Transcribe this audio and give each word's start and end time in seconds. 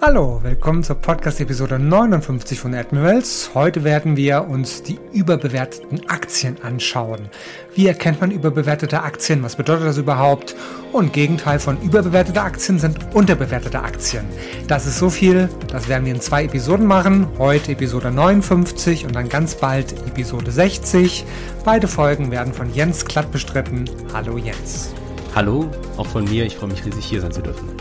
Hallo, 0.00 0.38
willkommen 0.44 0.84
zur 0.84 0.94
Podcast-Episode 0.94 1.80
59 1.80 2.60
von 2.60 2.72
Admirals. 2.72 3.50
Heute 3.52 3.82
werden 3.82 4.16
wir 4.16 4.46
uns 4.48 4.84
die 4.84 4.96
überbewerteten 5.12 6.08
Aktien 6.08 6.56
anschauen. 6.62 7.28
Wie 7.74 7.88
erkennt 7.88 8.20
man 8.20 8.30
überbewertete 8.30 9.02
Aktien? 9.02 9.42
Was 9.42 9.56
bedeutet 9.56 9.86
das 9.86 9.98
überhaupt? 9.98 10.54
Und 10.92 11.12
Gegenteil 11.12 11.58
von 11.58 11.82
überbewertete 11.82 12.40
Aktien 12.40 12.78
sind 12.78 13.12
unterbewertete 13.12 13.80
Aktien. 13.82 14.24
Das 14.68 14.86
ist 14.86 15.00
so 15.00 15.10
viel, 15.10 15.48
das 15.66 15.88
werden 15.88 16.04
wir 16.04 16.14
in 16.14 16.20
zwei 16.20 16.44
Episoden 16.44 16.86
machen. 16.86 17.26
Heute 17.36 17.72
Episode 17.72 18.12
59 18.12 19.04
und 19.04 19.16
dann 19.16 19.28
ganz 19.28 19.56
bald 19.56 19.94
Episode 20.06 20.52
60. 20.52 21.24
Beide 21.64 21.88
Folgen 21.88 22.30
werden 22.30 22.54
von 22.54 22.72
Jens 22.72 23.04
Klatt 23.04 23.32
bestritten. 23.32 23.90
Hallo 24.12 24.38
Jens. 24.38 24.90
Hallo, 25.34 25.68
auch 25.96 26.06
von 26.06 26.22
mir. 26.22 26.46
Ich 26.46 26.56
freue 26.56 26.70
mich 26.70 26.84
riesig 26.84 27.04
hier 27.04 27.20
sein 27.20 27.32
zu 27.32 27.42
dürfen. 27.42 27.77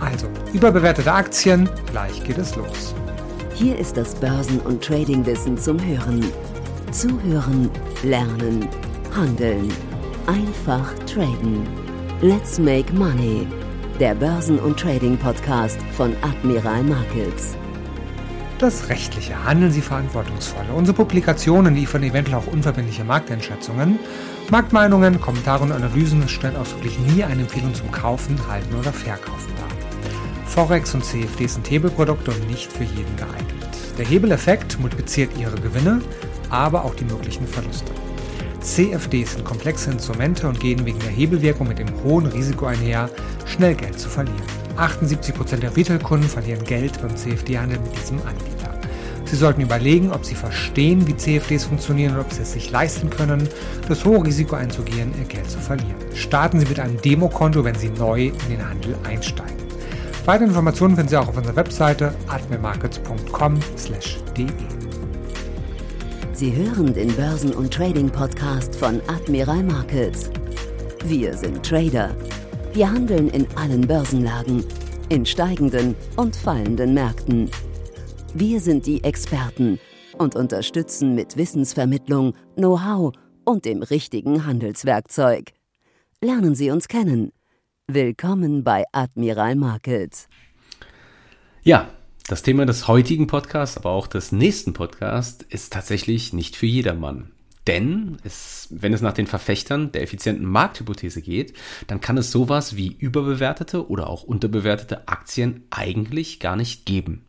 Also, 0.00 0.28
überbewertete 0.52 1.12
Aktien, 1.12 1.68
gleich 1.90 2.22
geht 2.24 2.38
es 2.38 2.56
los. 2.56 2.94
Hier 3.54 3.78
ist 3.78 3.96
das 3.96 4.14
Börsen- 4.14 4.60
und 4.60 4.82
Tradingwissen 4.82 5.56
zum 5.56 5.78
Hören. 5.84 6.24
Zuhören, 6.90 7.70
lernen, 8.02 8.68
handeln. 9.14 9.72
Einfach 10.26 10.92
traden. 11.06 11.66
Let's 12.20 12.58
make 12.58 12.92
money. 12.94 13.46
Der 14.00 14.14
Börsen- 14.14 14.58
und 14.58 14.78
Trading-Podcast 14.78 15.78
von 15.96 16.14
Admiral 16.22 16.82
Markets. 16.82 17.56
Das 18.58 18.88
Rechtliche. 18.88 19.44
Handeln 19.44 19.70
Sie 19.72 19.80
verantwortungsvoll. 19.80 20.64
Unsere 20.74 20.96
Publikationen 20.96 21.74
liefern 21.74 22.02
eventuell 22.02 22.38
auch 22.38 22.46
unverbindliche 22.46 23.04
Markteinschätzungen. 23.04 23.98
Marktmeinungen, 24.50 25.20
Kommentare 25.20 25.64
und 25.64 25.72
Analysen 25.72 26.28
stellen 26.28 26.56
ausdrücklich 26.56 26.98
nie 26.98 27.24
eine 27.24 27.42
Empfehlung 27.42 27.74
zum 27.74 27.90
Kaufen, 27.90 28.38
Halten 28.46 28.74
oder 28.74 28.92
Verkaufen 28.92 29.52
dar. 29.56 29.68
Forex 30.46 30.94
und 30.94 31.04
CFD 31.04 31.46
sind 31.46 31.68
Hebelprodukte 31.70 32.30
und 32.30 32.48
nicht 32.48 32.70
für 32.70 32.84
jeden 32.84 33.16
geeignet. 33.16 33.68
Der 33.98 34.04
Hebeleffekt 34.04 34.78
multipliziert 34.78 35.30
Ihre 35.38 35.56
Gewinne, 35.56 36.02
aber 36.50 36.84
auch 36.84 36.94
die 36.94 37.04
möglichen 37.04 37.46
Verluste. 37.46 37.90
CFDs 38.60 39.32
sind 39.32 39.44
komplexe 39.44 39.90
Instrumente 39.90 40.46
und 40.46 40.60
gehen 40.60 40.84
wegen 40.86 40.98
der 41.00 41.10
Hebelwirkung 41.10 41.68
mit 41.68 41.78
dem 41.78 41.88
hohen 42.02 42.26
Risiko 42.26 42.66
einher, 42.66 43.10
schnell 43.46 43.74
Geld 43.74 43.98
zu 43.98 44.08
verlieren. 44.08 44.42
78% 44.76 45.56
der 45.56 45.76
Retail-Kunden 45.76 46.28
verlieren 46.28 46.64
Geld 46.64 47.00
beim 47.00 47.16
CFD-Handel 47.16 47.78
mit 47.80 47.96
diesem 48.00 48.18
Anbieter. 48.18 48.53
Sie 49.34 49.40
sollten 49.40 49.62
überlegen, 49.62 50.12
ob 50.12 50.24
Sie 50.24 50.36
verstehen, 50.36 51.08
wie 51.08 51.16
CFDs 51.16 51.64
funktionieren 51.64 52.14
und 52.14 52.20
ob 52.20 52.32
Sie 52.32 52.42
es 52.42 52.52
sich 52.52 52.70
leisten 52.70 53.10
können, 53.10 53.48
das 53.88 54.04
hohe 54.04 54.24
Risiko 54.24 54.54
einzugehen, 54.54 55.12
Ihr 55.18 55.24
Geld 55.24 55.50
zu 55.50 55.58
verlieren. 55.58 55.96
Starten 56.14 56.60
Sie 56.60 56.66
mit 56.66 56.78
einem 56.78 57.02
Demokonto, 57.02 57.64
wenn 57.64 57.74
Sie 57.74 57.88
neu 57.88 58.26
in 58.26 58.48
den 58.48 58.64
Handel 58.64 58.94
einsteigen. 59.02 59.56
Weitere 60.24 60.46
Informationen 60.46 60.94
finden 60.94 61.08
Sie 61.08 61.16
auch 61.16 61.26
auf 61.26 61.36
unserer 61.36 61.56
Webseite 61.56 62.14
admirmarkets.com/de. 62.28 64.46
Sie 66.32 66.54
hören 66.54 66.94
den 66.94 67.12
Börsen- 67.16 67.54
und 67.54 67.74
Trading-Podcast 67.74 68.76
von 68.76 69.00
Admiral 69.08 69.64
Markets. 69.64 70.30
Wir 71.06 71.36
sind 71.36 71.66
Trader. 71.66 72.14
Wir 72.72 72.88
handeln 72.88 73.30
in 73.30 73.48
allen 73.56 73.84
Börsenlagen, 73.84 74.62
in 75.08 75.26
steigenden 75.26 75.96
und 76.14 76.36
fallenden 76.36 76.94
Märkten. 76.94 77.50
Wir 78.36 78.58
sind 78.60 78.86
die 78.86 79.04
Experten 79.04 79.78
und 80.18 80.34
unterstützen 80.34 81.14
mit 81.14 81.36
Wissensvermittlung, 81.36 82.34
Know-how 82.56 83.12
und 83.44 83.64
dem 83.64 83.80
richtigen 83.80 84.44
Handelswerkzeug. 84.44 85.52
Lernen 86.20 86.56
Sie 86.56 86.72
uns 86.72 86.88
kennen. 86.88 87.30
Willkommen 87.86 88.64
bei 88.64 88.82
Admiral 88.90 89.54
Markets. 89.54 90.28
Ja, 91.62 91.88
das 92.26 92.42
Thema 92.42 92.66
des 92.66 92.88
heutigen 92.88 93.28
Podcasts, 93.28 93.76
aber 93.76 93.90
auch 93.90 94.08
des 94.08 94.32
nächsten 94.32 94.72
Podcasts 94.72 95.44
ist 95.48 95.72
tatsächlich 95.72 96.32
nicht 96.32 96.56
für 96.56 96.66
jedermann. 96.66 97.30
Denn 97.68 98.16
es, 98.24 98.66
wenn 98.72 98.92
es 98.92 99.00
nach 99.00 99.12
den 99.12 99.28
Verfechtern 99.28 99.92
der 99.92 100.02
effizienten 100.02 100.44
Markthypothese 100.44 101.22
geht, 101.22 101.54
dann 101.86 102.00
kann 102.00 102.18
es 102.18 102.32
sowas 102.32 102.74
wie 102.74 102.96
überbewertete 102.98 103.88
oder 103.88 104.08
auch 104.08 104.24
unterbewertete 104.24 105.06
Aktien 105.06 105.68
eigentlich 105.70 106.40
gar 106.40 106.56
nicht 106.56 106.84
geben. 106.84 107.26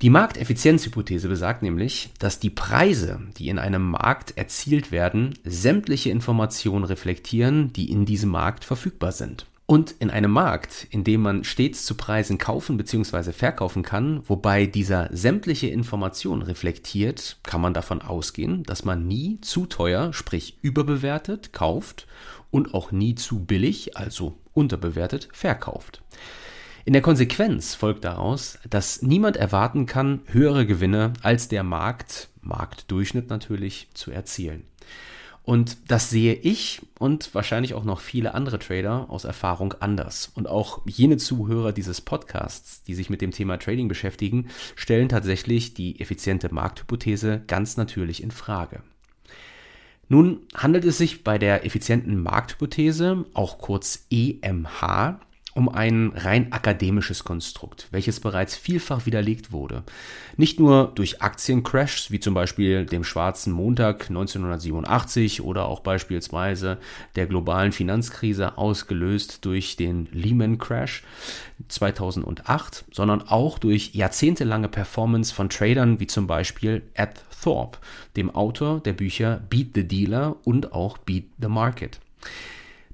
Die 0.00 0.10
Markteffizienzhypothese 0.10 1.28
besagt 1.28 1.62
nämlich, 1.62 2.10
dass 2.20 2.38
die 2.38 2.50
Preise, 2.50 3.18
die 3.36 3.48
in 3.48 3.58
einem 3.58 3.90
Markt 3.90 4.38
erzielt 4.38 4.92
werden, 4.92 5.34
sämtliche 5.42 6.10
Informationen 6.10 6.84
reflektieren, 6.84 7.72
die 7.72 7.90
in 7.90 8.04
diesem 8.04 8.30
Markt 8.30 8.64
verfügbar 8.64 9.10
sind. 9.10 9.46
Und 9.66 9.96
in 9.98 10.08
einem 10.10 10.30
Markt, 10.30 10.86
in 10.90 11.02
dem 11.02 11.22
man 11.22 11.42
stets 11.42 11.84
zu 11.84 11.96
Preisen 11.96 12.38
kaufen 12.38 12.76
bzw. 12.76 13.32
verkaufen 13.32 13.82
kann, 13.82 14.22
wobei 14.28 14.66
dieser 14.66 15.08
sämtliche 15.10 15.66
Informationen 15.66 16.42
reflektiert, 16.42 17.38
kann 17.42 17.60
man 17.60 17.74
davon 17.74 18.00
ausgehen, 18.00 18.62
dass 18.62 18.84
man 18.84 19.08
nie 19.08 19.40
zu 19.40 19.66
teuer, 19.66 20.12
sprich 20.12 20.58
überbewertet, 20.62 21.52
kauft 21.52 22.06
und 22.52 22.72
auch 22.72 22.92
nie 22.92 23.16
zu 23.16 23.44
billig, 23.44 23.96
also 23.96 24.38
unterbewertet, 24.54 25.28
verkauft. 25.32 26.02
In 26.88 26.94
der 26.94 27.02
Konsequenz 27.02 27.74
folgt 27.74 28.06
daraus, 28.06 28.58
dass 28.70 29.02
niemand 29.02 29.36
erwarten 29.36 29.84
kann, 29.84 30.22
höhere 30.24 30.64
Gewinne 30.64 31.12
als 31.20 31.48
der 31.48 31.62
Markt, 31.62 32.30
Marktdurchschnitt 32.40 33.28
natürlich, 33.28 33.88
zu 33.92 34.10
erzielen. 34.10 34.64
Und 35.42 35.76
das 35.88 36.08
sehe 36.08 36.32
ich 36.32 36.80
und 36.98 37.34
wahrscheinlich 37.34 37.74
auch 37.74 37.84
noch 37.84 38.00
viele 38.00 38.32
andere 38.32 38.58
Trader 38.58 39.10
aus 39.10 39.24
Erfahrung 39.24 39.74
anders. 39.80 40.32
Und 40.34 40.48
auch 40.48 40.80
jene 40.86 41.18
Zuhörer 41.18 41.72
dieses 41.72 42.00
Podcasts, 42.00 42.82
die 42.84 42.94
sich 42.94 43.10
mit 43.10 43.20
dem 43.20 43.32
Thema 43.32 43.58
Trading 43.58 43.88
beschäftigen, 43.88 44.48
stellen 44.74 45.10
tatsächlich 45.10 45.74
die 45.74 46.00
effiziente 46.00 46.54
Markthypothese 46.54 47.42
ganz 47.46 47.76
natürlich 47.76 48.22
in 48.22 48.30
Frage. 48.30 48.82
Nun 50.08 50.40
handelt 50.54 50.86
es 50.86 50.96
sich 50.96 51.22
bei 51.22 51.36
der 51.36 51.66
effizienten 51.66 52.22
Markthypothese, 52.22 53.26
auch 53.34 53.58
kurz 53.58 54.06
EMH, 54.10 55.20
um 55.58 55.68
ein 55.68 56.12
rein 56.14 56.52
akademisches 56.52 57.24
Konstrukt, 57.24 57.88
welches 57.90 58.20
bereits 58.20 58.56
vielfach 58.56 59.06
widerlegt 59.06 59.50
wurde. 59.50 59.82
Nicht 60.36 60.60
nur 60.60 60.92
durch 60.94 61.20
Aktiencrashs, 61.20 62.12
wie 62.12 62.20
zum 62.20 62.32
Beispiel 62.32 62.86
dem 62.86 63.02
schwarzen 63.02 63.52
Montag 63.52 64.08
1987 64.08 65.42
oder 65.42 65.66
auch 65.66 65.80
beispielsweise 65.80 66.78
der 67.16 67.26
globalen 67.26 67.72
Finanzkrise 67.72 68.56
ausgelöst 68.56 69.44
durch 69.44 69.74
den 69.74 70.06
Lehman 70.12 70.58
Crash 70.58 71.02
2008, 71.66 72.84
sondern 72.92 73.22
auch 73.22 73.58
durch 73.58 73.96
jahrzehntelange 73.96 74.68
Performance 74.68 75.34
von 75.34 75.48
Tradern 75.48 75.98
wie 75.98 76.06
zum 76.06 76.28
Beispiel 76.28 76.82
Ed 76.94 77.20
Thorpe, 77.42 77.78
dem 78.16 78.32
Autor 78.32 78.78
der 78.78 78.92
Bücher 78.92 79.40
Beat 79.50 79.70
the 79.74 79.82
Dealer 79.82 80.36
und 80.44 80.72
auch 80.72 80.98
Beat 80.98 81.24
the 81.40 81.48
Market. 81.48 81.98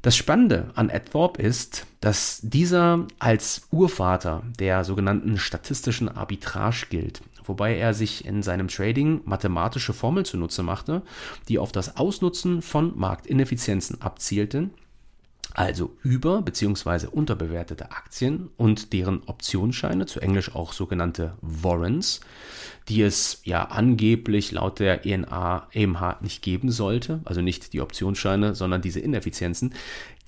Das 0.04 0.16
Spannende 0.16 0.70
an 0.74 0.90
Ed 0.90 1.12
Thorpe 1.12 1.40
ist, 1.40 1.86
dass 2.02 2.40
dieser 2.42 3.06
als 3.18 3.62
Urvater 3.70 4.42
der 4.58 4.84
sogenannten 4.84 5.38
statistischen 5.38 6.10
Arbitrage 6.10 6.88
gilt, 6.90 7.22
wobei 7.46 7.78
er 7.78 7.94
sich 7.94 8.26
in 8.26 8.42
seinem 8.42 8.68
Trading 8.68 9.22
mathematische 9.24 9.94
Formeln 9.94 10.26
zunutze 10.26 10.62
machte, 10.62 11.00
die 11.48 11.58
auf 11.58 11.72
das 11.72 11.96
Ausnutzen 11.96 12.60
von 12.60 12.92
Marktineffizienzen 12.98 14.02
abzielten 14.02 14.74
also 15.54 15.96
über- 16.02 16.42
bzw. 16.42 17.06
unterbewertete 17.06 17.92
Aktien 17.92 18.50
und 18.56 18.92
deren 18.92 19.22
Optionsscheine, 19.24 20.04
zu 20.04 20.20
Englisch 20.20 20.54
auch 20.54 20.72
sogenannte 20.72 21.34
Warrants, 21.40 22.20
die 22.88 23.02
es 23.02 23.40
ja 23.44 23.64
angeblich 23.64 24.52
laut 24.52 24.80
der 24.80 25.06
ENA 25.06 25.68
EMH 25.72 26.20
nicht 26.20 26.42
geben 26.42 26.70
sollte, 26.70 27.20
also 27.24 27.40
nicht 27.40 27.72
die 27.72 27.80
Optionsscheine, 27.80 28.54
sondern 28.54 28.82
diese 28.82 29.00
Ineffizienzen, 29.00 29.72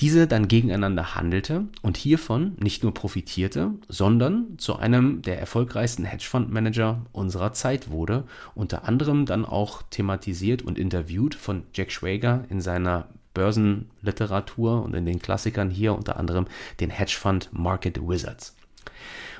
diese 0.00 0.26
dann 0.26 0.46
gegeneinander 0.46 1.14
handelte 1.14 1.66
und 1.82 1.96
hiervon 1.96 2.56
nicht 2.60 2.82
nur 2.82 2.94
profitierte, 2.94 3.72
sondern 3.88 4.58
zu 4.58 4.76
einem 4.76 5.22
der 5.22 5.40
erfolgreichsten 5.40 6.04
Hedgefondsmanager 6.04 7.04
unserer 7.12 7.52
Zeit 7.52 7.90
wurde, 7.90 8.24
unter 8.54 8.86
anderem 8.86 9.26
dann 9.26 9.44
auch 9.44 9.82
thematisiert 9.90 10.62
und 10.62 10.78
interviewt 10.78 11.34
von 11.34 11.64
Jack 11.74 11.90
Schwager 11.90 12.44
in 12.48 12.60
seiner 12.60 13.08
Börsenliteratur 13.36 14.82
und 14.82 14.94
in 14.94 15.04
den 15.04 15.18
Klassikern 15.18 15.68
hier 15.68 15.94
unter 15.94 16.16
anderem 16.16 16.46
den 16.80 16.88
Hedgefund 16.88 17.50
Market 17.52 18.00
Wizards. 18.00 18.56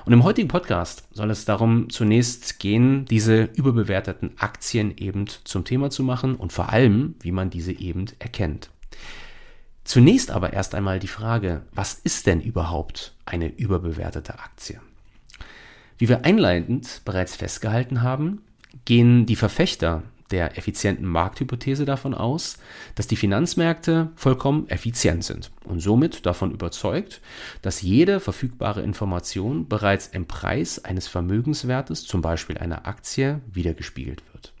Und 0.05 0.13
im 0.13 0.23
heutigen 0.23 0.47
Podcast 0.47 1.07
soll 1.11 1.31
es 1.31 1.45
darum 1.45 1.89
zunächst 1.89 2.59
gehen, 2.59 3.05
diese 3.05 3.49
überbewerteten 3.55 4.31
Aktien 4.37 4.95
eben 4.95 5.25
zum 5.43 5.65
Thema 5.65 5.89
zu 5.89 6.03
machen 6.03 6.35
und 6.35 6.53
vor 6.53 6.69
allem, 6.69 7.15
wie 7.21 7.31
man 7.31 7.49
diese 7.49 7.73
eben 7.73 8.05
erkennt. 8.19 8.69
Zunächst 9.83 10.29
aber 10.29 10.53
erst 10.53 10.75
einmal 10.75 10.99
die 10.99 11.07
Frage, 11.07 11.63
was 11.73 11.95
ist 11.95 12.27
denn 12.27 12.39
überhaupt 12.39 13.15
eine 13.25 13.47
überbewertete 13.47 14.37
Aktie? 14.37 14.79
Wie 15.97 16.07
wir 16.07 16.23
einleitend 16.23 17.01
bereits 17.03 17.35
festgehalten 17.35 18.03
haben, 18.03 18.43
gehen 18.85 19.25
die 19.25 19.35
Verfechter 19.35 20.03
der 20.31 20.57
effizienten 20.57 21.05
Markthypothese 21.05 21.85
davon 21.85 22.13
aus, 22.13 22.57
dass 22.95 23.07
die 23.07 23.15
Finanzmärkte 23.15 24.09
vollkommen 24.15 24.69
effizient 24.69 25.23
sind 25.23 25.51
und 25.63 25.79
somit 25.79 26.25
davon 26.25 26.51
überzeugt, 26.51 27.21
dass 27.61 27.81
jede 27.81 28.19
verfügbare 28.19 28.81
Information 28.81 29.67
bereits 29.67 30.07
im 30.07 30.25
Preis 30.25 30.83
eines 30.83 31.07
Vermögenswertes, 31.07 32.05
zum 32.05 32.21
Beispiel 32.21 32.57
einer 32.57 32.87
Aktie, 32.87 33.41
wiedergespiegelt 33.51 34.23
wird. 34.33 34.53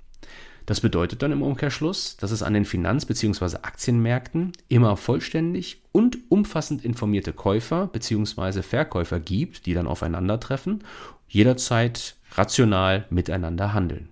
Das 0.67 0.81
bedeutet 0.81 1.21
dann 1.21 1.31
im 1.31 1.43
Umkehrschluss, 1.43 2.17
dass 2.17 2.31
es 2.31 2.43
an 2.43 2.53
den 2.53 2.65
Finanz- 2.65 3.05
bzw. 3.05 3.59
Aktienmärkten 3.61 4.51
immer 4.67 4.97
vollständig 4.97 5.81
und 5.93 6.17
umfassend 6.27 6.83
informierte 6.83 7.31
Käufer 7.31 7.87
bzw. 7.87 8.61
Verkäufer 8.63 9.21
gibt, 9.21 9.65
die 9.65 9.73
dann 9.73 9.87
aufeinandertreffen, 9.87 10.83
jederzeit 11.29 12.17
rational 12.35 13.05
miteinander 13.09 13.73
handeln. 13.73 14.09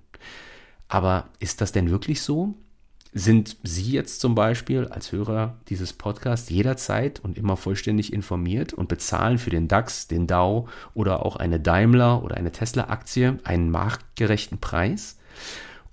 Aber 0.87 1.29
ist 1.39 1.61
das 1.61 1.71
denn 1.71 1.89
wirklich 1.89 2.21
so? 2.21 2.55
Sind 3.17 3.55
Sie 3.63 3.93
jetzt 3.93 4.19
zum 4.19 4.35
Beispiel 4.35 4.89
als 4.89 5.13
Hörer 5.13 5.55
dieses 5.69 5.93
Podcasts 5.93 6.49
jederzeit 6.49 7.21
und 7.21 7.37
immer 7.37 7.55
vollständig 7.55 8.11
informiert 8.11 8.73
und 8.73 8.89
bezahlen 8.89 9.37
für 9.37 9.49
den 9.49 9.69
DAX, 9.69 10.07
den 10.07 10.27
Dow 10.27 10.67
oder 10.93 11.25
auch 11.25 11.37
eine 11.37 11.61
Daimler 11.61 12.23
oder 12.23 12.35
eine 12.35 12.51
Tesla-Aktie 12.51 13.39
einen 13.45 13.71
marktgerechten 13.71 14.59
Preis? 14.59 15.17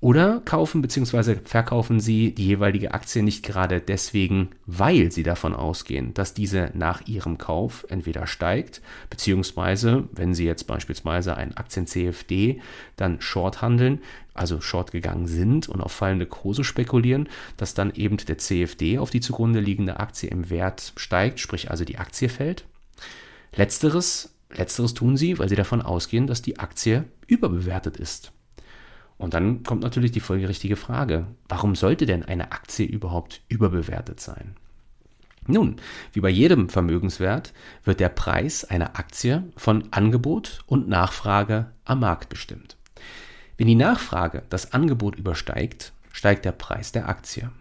Oder 0.03 0.41
kaufen 0.41 0.83
bzw. 0.83 1.37
verkaufen 1.45 2.01
Sie 2.01 2.35
die 2.35 2.47
jeweilige 2.49 2.93
Aktie 2.93 3.23
nicht 3.23 3.45
gerade 3.45 3.81
deswegen, 3.81 4.51
weil 4.67 5.13
Sie 5.13 5.23
davon 5.23 5.55
ausgehen, 5.55 6.13
dass 6.13 6.35
diese 6.35 6.73
nach 6.75 7.07
Ihrem 7.07 7.39
Kauf 7.39 7.87
entweder 7.89 8.27
steigt, 8.27 8.83
beziehungsweise, 9.11 10.09
wenn 10.11 10.35
Sie 10.35 10.45
jetzt 10.45 10.65
beispielsweise 10.65 11.37
ein 11.37 11.57
Aktien-CFD 11.57 12.61
dann 12.97 13.21
short 13.21 13.63
handeln, 13.63 14.01
also 14.35 14.61
short 14.61 14.91
gegangen 14.91 15.29
sind 15.29 15.69
und 15.69 15.81
auf 15.81 15.93
fallende 15.93 16.27
Kurse 16.27 16.65
spekulieren, 16.65 17.29
dass 17.57 17.75
dann 17.75 17.95
eben 17.95 18.17
der 18.17 18.39
CFD 18.39 18.99
auf 18.99 19.11
die 19.11 19.21
zugrunde 19.21 19.61
liegende 19.61 20.01
Aktie 20.01 20.29
im 20.29 20.51
Wert 20.51 20.95
steigt, 20.97 21.39
sprich 21.39 21.71
also 21.71 21.85
die 21.85 21.99
Aktie 21.99 22.29
fällt. 22.29 22.65
Letzteres, 23.55 24.35
letzteres 24.51 24.95
tun 24.95 25.17
Sie, 25.17 25.39
weil 25.39 25.49
Sie 25.49 25.55
davon 25.55 25.81
ausgehen, 25.81 26.27
dass 26.27 26.43
die 26.43 26.59
Aktie 26.59 27.05
überbewertet 27.29 27.99
ist. 27.99 28.33
Und 29.23 29.35
dann 29.35 29.63
kommt 29.63 29.85
natürlich 29.85 30.11
die 30.11 30.19
folgerichtige 30.19 30.75
Frage, 30.75 31.29
warum 31.49 31.77
sollte 31.77 32.07
denn 32.07 32.25
eine 32.25 32.51
Aktie 32.51 32.87
überhaupt 32.87 33.41
überbewertet 33.49 34.19
sein? 34.19 34.57
Nun, 35.47 35.77
wie 36.13 36.21
bei 36.21 36.29
jedem 36.29 36.69
Vermögenswert 36.69 37.53
wird 37.85 38.01
der 38.01 38.09
Preis 38.09 38.65
einer 38.65 38.99
Aktie 38.99 39.45
von 39.57 39.85
Angebot 39.93 40.65
und 40.67 40.89
Nachfrage 40.89 41.71
am 41.85 42.01
Markt 42.01 42.31
bestimmt. 42.31 42.77
Wenn 43.57 43.69
die 43.69 43.77
Nachfrage 43.77 44.43
das 44.49 44.73
Angebot 44.73 45.15
übersteigt, 45.15 45.93
steigt 46.11 46.45
der 46.45 46.51
Preis 46.51 46.91
der 46.91 47.09
Aktie. 47.09 47.53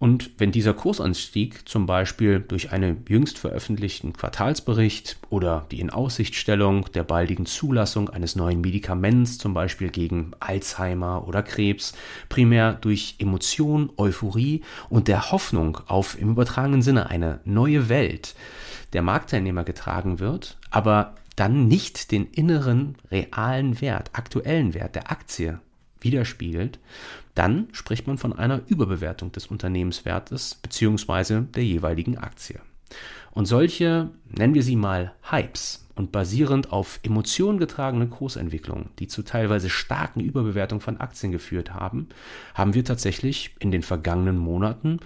Und 0.00 0.30
wenn 0.38 0.50
dieser 0.50 0.72
Kursanstieg 0.72 1.68
zum 1.68 1.84
Beispiel 1.84 2.40
durch 2.40 2.72
einen 2.72 3.04
jüngst 3.06 3.36
veröffentlichten 3.36 4.14
Quartalsbericht 4.14 5.18
oder 5.28 5.66
die 5.70 5.78
Inaussichtstellung 5.78 6.90
der 6.94 7.04
baldigen 7.04 7.44
Zulassung 7.44 8.08
eines 8.08 8.34
neuen 8.34 8.62
Medikaments, 8.62 9.36
zum 9.36 9.52
Beispiel 9.52 9.90
gegen 9.90 10.30
Alzheimer 10.40 11.28
oder 11.28 11.42
Krebs, 11.42 11.92
primär 12.30 12.72
durch 12.72 13.16
Emotion, 13.18 13.92
Euphorie 13.98 14.62
und 14.88 15.06
der 15.06 15.32
Hoffnung 15.32 15.80
auf 15.86 16.18
im 16.18 16.30
übertragenen 16.30 16.80
Sinne 16.80 17.10
eine 17.10 17.40
neue 17.44 17.90
Welt 17.90 18.34
der 18.94 19.02
Marktteilnehmer 19.02 19.64
getragen 19.64 20.18
wird, 20.18 20.56
aber 20.70 21.14
dann 21.36 21.68
nicht 21.68 22.10
den 22.10 22.24
inneren 22.24 22.96
realen 23.10 23.82
Wert, 23.82 24.12
aktuellen 24.14 24.72
Wert 24.72 24.94
der 24.94 25.10
Aktie 25.10 25.60
widerspiegelt, 26.00 26.78
dann 27.40 27.68
spricht 27.72 28.06
man 28.06 28.18
von 28.18 28.34
einer 28.34 28.60
Überbewertung 28.66 29.32
des 29.32 29.46
Unternehmenswertes 29.46 30.56
bzw. 30.56 31.40
der 31.54 31.64
jeweiligen 31.64 32.18
Aktie. 32.18 32.60
Und 33.30 33.46
solche, 33.46 34.10
nennen 34.28 34.52
wir 34.52 34.62
sie 34.62 34.76
mal 34.76 35.14
Hypes 35.22 35.88
und 35.94 36.12
basierend 36.12 36.70
auf 36.70 37.00
Emotionen 37.02 37.58
getragene 37.58 38.08
Kursentwicklungen, 38.08 38.90
die 38.98 39.06
zu 39.06 39.22
teilweise 39.22 39.70
starken 39.70 40.20
Überbewertungen 40.20 40.82
von 40.82 41.00
Aktien 41.00 41.32
geführt 41.32 41.72
haben, 41.72 42.10
haben 42.54 42.74
wir 42.74 42.84
tatsächlich 42.84 43.54
in 43.58 43.70
den 43.70 43.82
vergangenen 43.82 44.36
Monaten 44.36 45.00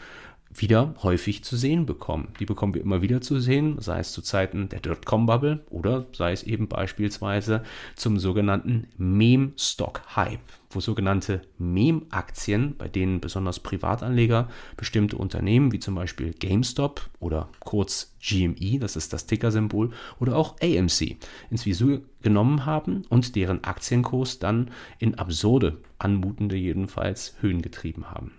wieder 0.54 0.94
häufig 1.02 1.44
zu 1.44 1.56
sehen 1.56 1.86
bekommen. 1.86 2.28
Die 2.38 2.46
bekommen 2.46 2.74
wir 2.74 2.82
immer 2.82 3.02
wieder 3.02 3.20
zu 3.20 3.40
sehen, 3.40 3.76
sei 3.80 4.00
es 4.00 4.12
zu 4.12 4.22
Zeiten 4.22 4.68
der 4.68 4.80
Dotcom-Bubble 4.80 5.64
oder 5.70 6.06
sei 6.12 6.32
es 6.32 6.42
eben 6.42 6.68
beispielsweise 6.68 7.62
zum 7.96 8.18
sogenannten 8.18 8.86
Meme-Stock-Hype, 8.96 10.40
wo 10.70 10.80
sogenannte 10.80 11.42
Meme-Aktien, 11.58 12.76
bei 12.76 12.88
denen 12.88 13.20
besonders 13.20 13.60
Privatanleger 13.60 14.48
bestimmte 14.76 15.16
Unternehmen 15.16 15.72
wie 15.72 15.80
zum 15.80 15.94
Beispiel 15.94 16.32
GameStop 16.32 17.08
oder 17.18 17.48
kurz 17.60 18.14
GME, 18.22 18.78
das 18.78 18.96
ist 18.96 19.12
das 19.12 19.26
Ticker-Symbol, 19.26 19.90
oder 20.20 20.36
auch 20.36 20.56
AMC 20.62 21.16
ins 21.50 21.66
Visier 21.66 22.02
genommen 22.22 22.64
haben 22.64 23.02
und 23.08 23.36
deren 23.36 23.64
Aktienkurs 23.64 24.38
dann 24.38 24.70
in 24.98 25.16
absurde, 25.16 25.78
anmutende 25.98 26.56
jedenfalls 26.56 27.34
Höhen 27.40 27.60
getrieben 27.60 28.10
haben. 28.10 28.32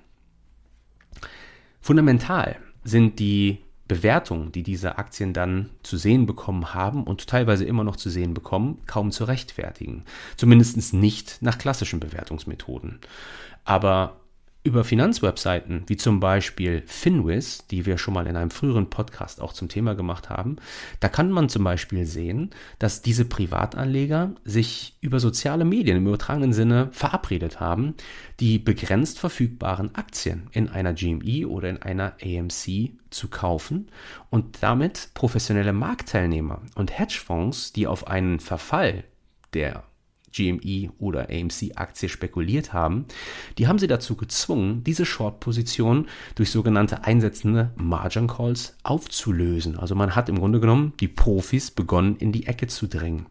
Fundamental 1.85 2.55
sind 2.83 3.19
die 3.19 3.59
Bewertungen, 3.87 4.51
die 4.51 4.63
diese 4.63 4.97
Aktien 4.97 5.33
dann 5.33 5.69
zu 5.83 5.97
sehen 5.97 6.25
bekommen 6.25 6.73
haben 6.73 7.03
und 7.03 7.27
teilweise 7.27 7.63
immer 7.63 7.83
noch 7.83 7.95
zu 7.95 8.09
sehen 8.09 8.33
bekommen, 8.33 8.81
kaum 8.87 9.11
zu 9.11 9.25
rechtfertigen. 9.25 10.03
Zumindest 10.35 10.95
nicht 10.95 11.43
nach 11.43 11.59
klassischen 11.59 11.99
Bewertungsmethoden. 11.99 13.01
Aber 13.65 14.19
über 14.65 14.83
Finanzwebseiten 14.83 15.83
wie 15.85 15.95
zum 15.95 16.19
Beispiel 16.19 16.83
Finwiz, 16.87 17.67
die 17.67 17.85
wir 17.85 17.99
schon 17.99 18.15
mal 18.15 18.25
in 18.25 18.35
einem 18.35 18.49
früheren 18.49 18.89
Podcast 18.89 19.39
auch 19.39 19.53
zum 19.53 19.69
Thema 19.69 19.93
gemacht 19.93 20.31
haben, 20.31 20.55
da 20.99 21.07
kann 21.07 21.31
man 21.31 21.49
zum 21.49 21.63
Beispiel 21.63 22.05
sehen, 22.05 22.49
dass 22.79 23.03
diese 23.03 23.25
Privatanleger 23.25 24.31
sich 24.43 24.97
über 25.01 25.19
soziale 25.19 25.65
Medien 25.65 25.97
im 25.97 26.07
übertragenen 26.07 26.51
Sinne 26.51 26.89
verabredet 26.91 27.59
haben, 27.59 27.93
die 28.39 28.57
begrenzt 28.57 29.19
verfügbaren 29.19 29.93
Aktien 29.93 30.47
in 30.51 30.67
einer 30.67 30.93
GME 30.93 31.47
oder 31.47 31.69
in 31.69 31.83
einer 31.83 32.13
AMC 32.23 32.91
zu 33.11 33.27
kaufen 33.29 33.91
und 34.31 34.63
damit 34.63 35.09
professionelle 35.13 35.73
Marktteilnehmer 35.73 36.63
und 36.73 36.97
Hedgefonds, 36.97 37.71
die 37.71 37.85
auf 37.85 38.07
einen 38.07 38.39
Verfall 38.39 39.03
der 39.53 39.83
GME 40.35 40.91
oder 40.99 41.29
AMC-Aktie 41.29 42.09
spekuliert 42.09 42.73
haben, 42.73 43.05
die 43.57 43.67
haben 43.67 43.79
sie 43.79 43.87
dazu 43.87 44.15
gezwungen, 44.15 44.83
diese 44.83 45.05
Short-Position 45.05 46.07
durch 46.35 46.51
sogenannte 46.51 47.03
einsetzende 47.03 47.71
Margin 47.75 48.27
Calls 48.27 48.75
aufzulösen. 48.83 49.77
Also 49.77 49.95
man 49.95 50.15
hat 50.15 50.29
im 50.29 50.39
Grunde 50.39 50.59
genommen 50.59 50.93
die 50.99 51.07
Profis 51.07 51.71
begonnen, 51.71 52.17
in 52.17 52.31
die 52.31 52.47
Ecke 52.47 52.67
zu 52.67 52.87
drängen. 52.87 53.27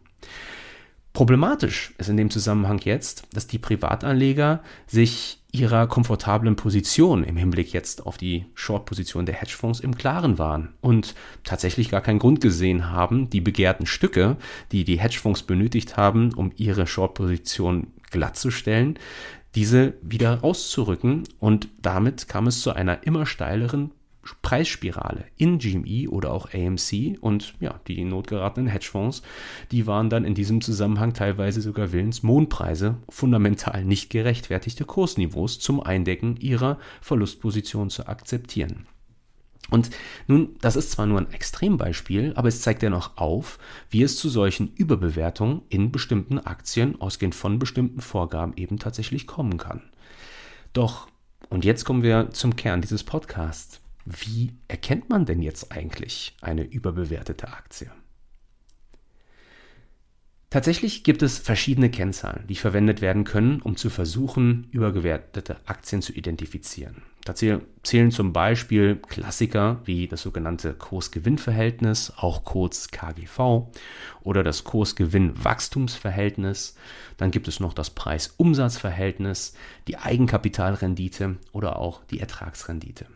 Problematisch 1.15 1.93
ist 1.97 2.09
in 2.09 2.17
dem 2.17 2.29
Zusammenhang 2.29 2.81
jetzt, 2.83 3.23
dass 3.31 3.47
die 3.47 3.57
Privatanleger 3.57 4.61
sich 4.85 5.39
ihrer 5.49 5.87
komfortablen 5.87 6.57
Position 6.57 7.23
im 7.23 7.37
Hinblick 7.37 7.71
jetzt 7.71 8.05
auf 8.05 8.17
die 8.17 8.47
Short-Position 8.53 9.25
der 9.25 9.35
Hedgefonds 9.35 9.79
im 9.79 9.97
Klaren 9.97 10.37
waren 10.39 10.73
und 10.81 11.15
tatsächlich 11.45 11.87
gar 11.87 12.01
keinen 12.01 12.19
Grund 12.19 12.41
gesehen 12.41 12.91
haben, 12.91 13.29
die 13.29 13.39
begehrten 13.39 13.85
Stücke, 13.85 14.35
die 14.73 14.83
die 14.83 14.99
Hedgefonds 14.99 15.43
benötigt 15.43 15.95
haben, 15.95 16.33
um 16.33 16.51
ihre 16.57 16.85
Short-Position 16.85 17.87
glattzustellen, 18.11 18.99
diese 19.55 19.93
wieder 20.01 20.41
rauszurücken 20.41 21.23
und 21.39 21.69
damit 21.81 22.27
kam 22.27 22.47
es 22.47 22.59
zu 22.59 22.73
einer 22.73 23.07
immer 23.07 23.25
steileren 23.25 23.91
Preisspirale 24.41 25.25
in 25.37 25.59
GME 25.59 26.09
oder 26.09 26.31
auch 26.31 26.53
AMC 26.53 27.17
und 27.21 27.53
ja, 27.59 27.79
die 27.87 28.03
notgeratenen 28.03 28.67
Hedgefonds, 28.67 29.21
die 29.71 29.87
waren 29.87 30.09
dann 30.09 30.25
in 30.25 30.33
diesem 30.33 30.61
Zusammenhang 30.61 31.13
teilweise 31.13 31.61
sogar 31.61 31.91
willens, 31.91 32.23
Mondpreise, 32.23 32.97
fundamental 33.09 33.85
nicht 33.85 34.09
gerechtfertigte 34.09 34.85
Kursniveaus 34.85 35.59
zum 35.59 35.79
Eindecken 35.79 36.37
ihrer 36.37 36.79
Verlustposition 37.01 37.89
zu 37.89 38.07
akzeptieren. 38.07 38.87
Und 39.71 39.89
nun, 40.27 40.55
das 40.61 40.75
ist 40.75 40.91
zwar 40.91 41.07
nur 41.07 41.19
ein 41.19 41.31
Extrembeispiel, 41.31 42.33
aber 42.35 42.49
es 42.49 42.61
zeigt 42.61 42.83
dennoch 42.83 43.17
auf, 43.17 43.57
wie 43.89 44.03
es 44.03 44.17
zu 44.17 44.29
solchen 44.29 44.71
Überbewertungen 44.75 45.63
in 45.69 45.91
bestimmten 45.91 46.39
Aktien 46.39 47.01
ausgehend 47.01 47.33
von 47.33 47.57
bestimmten 47.57 48.01
Vorgaben 48.01 48.53
eben 48.57 48.77
tatsächlich 48.77 49.25
kommen 49.25 49.57
kann. 49.57 49.81
Doch, 50.73 51.07
und 51.49 51.65
jetzt 51.65 51.83
kommen 51.83 52.03
wir 52.03 52.29
zum 52.31 52.55
Kern 52.55 52.81
dieses 52.81 53.03
Podcasts. 53.03 53.81
Wie 54.05 54.53
erkennt 54.67 55.09
man 55.09 55.25
denn 55.25 55.41
jetzt 55.41 55.71
eigentlich 55.71 56.37
eine 56.41 56.63
überbewertete 56.63 57.47
Aktie? 57.47 57.89
Tatsächlich 60.51 61.03
gibt 61.03 61.23
es 61.23 61.39
verschiedene 61.39 61.89
Kennzahlen, 61.89 62.45
die 62.47 62.55
verwendet 62.55 63.01
werden 63.01 63.25
können, 63.25 63.61
um 63.61 63.75
zu 63.75 63.89
versuchen, 63.89 64.67
übergewertete 64.71 65.57
Aktien 65.65 66.01
zu 66.01 66.13
identifizieren. 66.13 67.01
Dazu 67.25 67.61
zählen 67.81 68.11
zum 68.11 68.31
Beispiel 68.31 68.97
Klassiker 68.97 69.81
wie 69.83 70.07
das 70.07 70.21
sogenannte 70.21 70.75
Kurs-Gewinn-Verhältnis, 70.75 72.13
auch 72.15 72.45
kurz 72.45 72.89
KGV, 72.89 73.67
oder 74.21 74.43
das 74.43 74.63
Kurs-Gewinn-Wachstumsverhältnis. 74.63 76.75
Dann 77.17 77.31
gibt 77.31 77.47
es 77.47 77.59
noch 77.59 77.73
das 77.73 77.89
Preis-Umsatz-Verhältnis, 77.89 79.55
die 79.87 79.97
Eigenkapitalrendite 79.97 81.37
oder 81.51 81.79
auch 81.79 82.05
die 82.05 82.19
Ertragsrendite. 82.19 83.07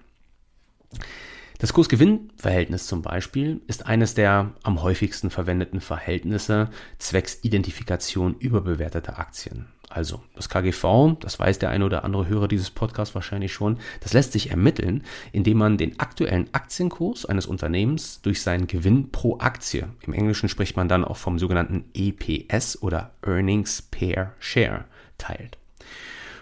Das 1.60 1.74
Kurs-Gewinn-Verhältnis 1.74 2.88
zum 2.88 3.02
Beispiel 3.02 3.60
ist 3.68 3.86
eines 3.86 4.14
der 4.14 4.54
am 4.64 4.82
häufigsten 4.82 5.30
verwendeten 5.30 5.82
Verhältnisse 5.82 6.70
zwecks 7.00 7.40
Identifikation 7.42 8.36
überbewerteter 8.40 9.20
Aktien. 9.20 9.68
Also 9.90 10.22
das 10.36 10.48
KGV, 10.48 11.18
das 11.20 11.38
weiß 11.38 11.60
der 11.60 11.72
eine 11.72 11.84
oder 11.84 12.06
andere 12.06 12.28
Hörer 12.28 12.48
dieses 12.48 12.70
Podcasts 12.70 13.14
wahrscheinlich 13.14 13.52
schon, 13.52 13.78
das 14.00 14.14
lässt 14.14 14.32
sich 14.32 14.52
ermitteln, 14.52 15.04
indem 15.34 15.58
man 15.58 15.78
den 15.78 16.00
aktuellen 16.00 16.48
Aktienkurs 16.54 17.26
eines 17.26 17.46
Unternehmens 17.46 18.22
durch 18.22 18.42
seinen 18.42 18.68
Gewinn 18.68 19.12
pro 19.12 19.40
Aktie, 19.40 19.90
im 20.02 20.14
Englischen 20.14 20.48
spricht 20.48 20.78
man 20.78 20.88
dann 20.88 21.04
auch 21.04 21.18
vom 21.18 21.40
sogenannten 21.40 21.86
EPS 21.94 22.82
oder 22.82 23.12
Earnings 23.22 23.82
per 23.82 24.34
Share, 24.40 24.86
teilt. 25.18 25.59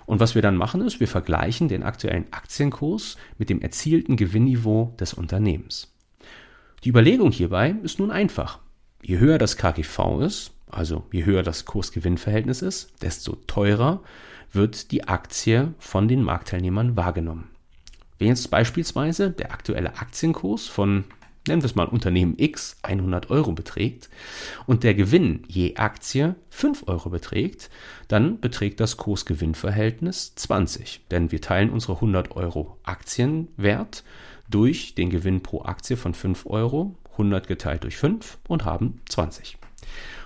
Und 0.08 0.22
was 0.22 0.36
wir 0.36 0.42
dann 0.42 0.56
machen 0.56 0.82
ist, 0.82 1.02
wir 1.02 1.08
vergleichen 1.08 1.68
den 1.68 1.84
aktuellen 1.84 2.26
Aktienkurs 2.32 3.18
mit 3.38 3.50
dem 3.50 3.62
erzielten 3.62 4.16
Gewinnniveau 4.16 4.96
des 5.00 5.14
Unternehmens. 5.14 5.94
Die 6.84 6.90
Überlegung 6.90 7.32
hierbei 7.32 7.76
ist 7.84 8.00
nun 8.00 8.10
einfach. 8.10 8.60
Je 9.04 9.20
höher 9.20 9.38
das 9.38 9.58
KGV 9.58 10.22
ist, 10.22 10.52
also 10.72 11.04
je 11.12 11.26
höher 11.26 11.44
das 11.44 11.66
Kurs-Gewinn-Verhältnis 11.66 12.62
ist, 12.62 13.04
desto 13.04 13.36
teurer 13.48 14.02
wird 14.54 14.92
die 14.92 15.10
Aktie 15.10 15.74
von 15.78 16.08
den 16.08 16.24
Marktteilnehmern 16.24 16.96
wahrgenommen. 16.96 17.50
Wenn 18.18 18.30
jetzt 18.30 18.50
beispielsweise 18.50 19.32
der 19.32 19.52
aktuelle 19.52 19.98
Aktienkurs 19.98 20.68
von 20.68 21.04
nennen 21.48 21.62
wir 21.62 21.68
es 21.68 21.76
mal 21.76 21.88
Unternehmen 21.88 22.36
X, 22.38 22.78
100 22.84 23.30
Euro 23.30 23.52
beträgt 23.52 24.10
und 24.66 24.84
der 24.84 24.94
Gewinn 24.94 25.44
je 25.48 25.76
Aktie 25.76 26.36
5 26.50 26.88
Euro 26.88 27.10
beträgt, 27.10 27.70
dann 28.08 28.40
beträgt 28.40 28.80
das 28.80 28.98
Kurs-Gewinn-Verhältnis 28.98 30.36
20. 30.36 31.02
Denn 31.12 31.32
wir 31.32 31.42
teilen 31.42 31.70
unsere 31.70 31.94
100 31.94 32.36
Euro 32.36 32.78
Aktienwert 32.84 34.04
durch 34.50 34.96
den 34.96 35.10
Gewinn 35.10 35.42
pro 35.42 35.64
Aktie 35.64 35.98
von 35.98 36.14
5 36.14 36.46
Euro, 36.48 36.96
100 37.14 37.48
geteilt 37.48 37.84
durch 37.84 37.98
5 37.98 38.38
und 38.48 38.66
haben 38.66 39.02
20. 39.10 39.58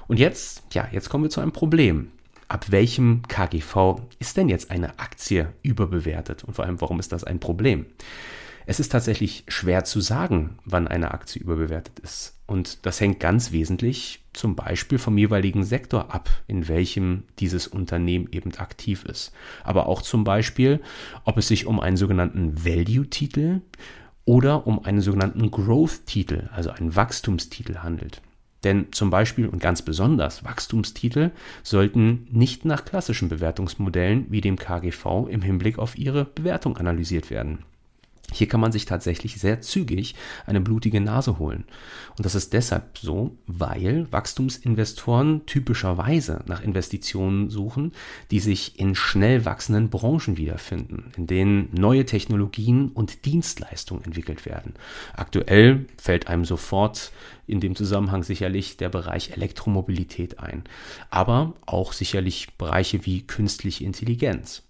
Und 0.07 0.17
jetzt, 0.17 0.63
ja, 0.73 0.87
jetzt 0.91 1.09
kommen 1.09 1.23
wir 1.23 1.29
zu 1.29 1.41
einem 1.41 1.53
Problem. 1.53 2.11
Ab 2.47 2.69
welchem 2.69 3.21
KGV 3.29 4.01
ist 4.19 4.35
denn 4.35 4.49
jetzt 4.49 4.71
eine 4.71 4.99
Aktie 4.99 5.53
überbewertet? 5.63 6.43
Und 6.43 6.53
vor 6.53 6.65
allem, 6.65 6.81
warum 6.81 6.99
ist 6.99 7.13
das 7.13 7.23
ein 7.23 7.39
Problem? 7.39 7.85
Es 8.65 8.79
ist 8.79 8.91
tatsächlich 8.91 9.43
schwer 9.47 9.83
zu 9.83 10.01
sagen, 10.01 10.57
wann 10.65 10.87
eine 10.87 11.11
Aktie 11.11 11.41
überbewertet 11.41 11.99
ist. 11.99 12.37
Und 12.45 12.85
das 12.85 12.99
hängt 12.99 13.19
ganz 13.19 13.51
wesentlich 13.51 14.23
zum 14.33 14.55
Beispiel 14.55 14.97
vom 14.97 15.17
jeweiligen 15.17 15.63
Sektor 15.63 16.13
ab, 16.13 16.29
in 16.47 16.67
welchem 16.67 17.23
dieses 17.39 17.67
Unternehmen 17.67 18.27
eben 18.31 18.53
aktiv 18.55 19.03
ist. 19.05 19.31
Aber 19.63 19.87
auch 19.87 20.01
zum 20.01 20.23
Beispiel, 20.23 20.81
ob 21.23 21.37
es 21.37 21.47
sich 21.47 21.65
um 21.65 21.79
einen 21.79 21.97
sogenannten 21.97 22.65
Value-Titel 22.65 23.61
oder 24.25 24.67
um 24.67 24.83
einen 24.85 25.01
sogenannten 25.01 25.49
Growth-Titel, 25.49 26.49
also 26.53 26.69
einen 26.69 26.95
Wachstumstitel 26.95 27.77
handelt. 27.77 28.21
Denn 28.63 28.91
zum 28.91 29.09
Beispiel 29.09 29.47
und 29.47 29.59
ganz 29.59 29.81
besonders 29.81 30.43
Wachstumstitel 30.43 31.31
sollten 31.63 32.27
nicht 32.31 32.63
nach 32.63 32.85
klassischen 32.85 33.29
Bewertungsmodellen 33.29 34.27
wie 34.29 34.41
dem 34.41 34.57
KGV 34.57 35.27
im 35.29 35.41
Hinblick 35.41 35.79
auf 35.79 35.97
ihre 35.97 36.25
Bewertung 36.25 36.77
analysiert 36.77 37.31
werden. 37.31 37.63
Hier 38.31 38.47
kann 38.47 38.59
man 38.59 38.71
sich 38.71 38.85
tatsächlich 38.85 39.39
sehr 39.39 39.61
zügig 39.61 40.15
eine 40.45 40.61
blutige 40.61 41.01
Nase 41.01 41.37
holen. 41.37 41.65
Und 42.17 42.25
das 42.25 42.35
ist 42.35 42.53
deshalb 42.53 42.97
so, 42.97 43.37
weil 43.45 44.07
Wachstumsinvestoren 44.11 45.45
typischerweise 45.45 46.43
nach 46.47 46.61
Investitionen 46.61 47.49
suchen, 47.49 47.91
die 48.31 48.39
sich 48.39 48.79
in 48.79 48.95
schnell 48.95 49.45
wachsenden 49.45 49.89
Branchen 49.89 50.37
wiederfinden, 50.37 51.11
in 51.17 51.27
denen 51.27 51.69
neue 51.73 52.05
Technologien 52.05 52.89
und 52.89 53.25
Dienstleistungen 53.25 54.05
entwickelt 54.05 54.45
werden. 54.45 54.73
Aktuell 55.13 55.85
fällt 55.97 56.27
einem 56.27 56.45
sofort 56.45 57.11
in 57.47 57.59
dem 57.59 57.75
Zusammenhang 57.75 58.23
sicherlich 58.23 58.77
der 58.77 58.89
Bereich 58.89 59.31
Elektromobilität 59.31 60.39
ein, 60.39 60.63
aber 61.09 61.53
auch 61.65 61.91
sicherlich 61.91 62.53
Bereiche 62.57 63.05
wie 63.05 63.27
künstliche 63.27 63.83
Intelligenz. 63.83 64.63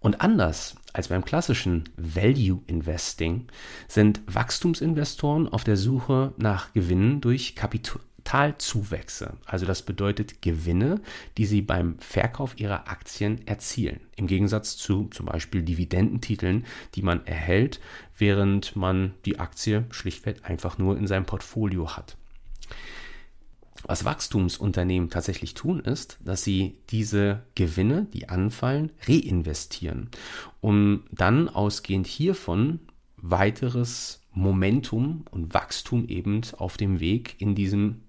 Und 0.00 0.20
anders 0.20 0.76
als 0.96 1.08
beim 1.08 1.26
klassischen 1.26 1.84
Value 1.98 2.62
Investing 2.66 3.48
sind 3.86 4.22
Wachstumsinvestoren 4.26 5.46
auf 5.46 5.62
der 5.62 5.76
Suche 5.76 6.32
nach 6.38 6.72
Gewinnen 6.72 7.20
durch 7.20 7.54
Kapitalzuwächse. 7.54 9.34
Also 9.44 9.66
das 9.66 9.82
bedeutet 9.82 10.40
Gewinne, 10.40 11.02
die 11.36 11.44
sie 11.44 11.60
beim 11.60 11.98
Verkauf 11.98 12.58
ihrer 12.58 12.88
Aktien 12.88 13.46
erzielen. 13.46 14.00
Im 14.16 14.26
Gegensatz 14.26 14.78
zu 14.78 15.08
zum 15.08 15.26
Beispiel 15.26 15.60
Dividendentiteln, 15.60 16.64
die 16.94 17.02
man 17.02 17.26
erhält, 17.26 17.78
während 18.16 18.74
man 18.74 19.12
die 19.26 19.38
Aktie 19.38 19.84
schlichtweg 19.90 20.38
einfach 20.44 20.78
nur 20.78 20.96
in 20.96 21.06
seinem 21.06 21.26
Portfolio 21.26 21.94
hat. 21.94 22.16
Was 23.84 24.04
Wachstumsunternehmen 24.04 25.10
tatsächlich 25.10 25.54
tun, 25.54 25.80
ist, 25.80 26.18
dass 26.24 26.42
sie 26.42 26.78
diese 26.90 27.42
Gewinne, 27.54 28.06
die 28.12 28.28
anfallen, 28.28 28.92
reinvestieren, 29.06 30.10
um 30.60 31.04
dann 31.10 31.48
ausgehend 31.48 32.06
hiervon 32.06 32.80
weiteres 33.16 34.22
Momentum 34.32 35.24
und 35.30 35.54
Wachstum 35.54 36.06
eben 36.08 36.42
auf 36.58 36.76
dem 36.76 37.00
Weg 37.00 37.36
in 37.38 37.54
diesem 37.54 38.02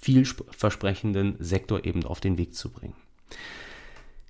vielversprechenden 0.00 1.36
Sektor 1.38 1.84
eben 1.84 2.04
auf 2.04 2.20
den 2.20 2.38
Weg 2.38 2.54
zu 2.54 2.70
bringen. 2.70 2.94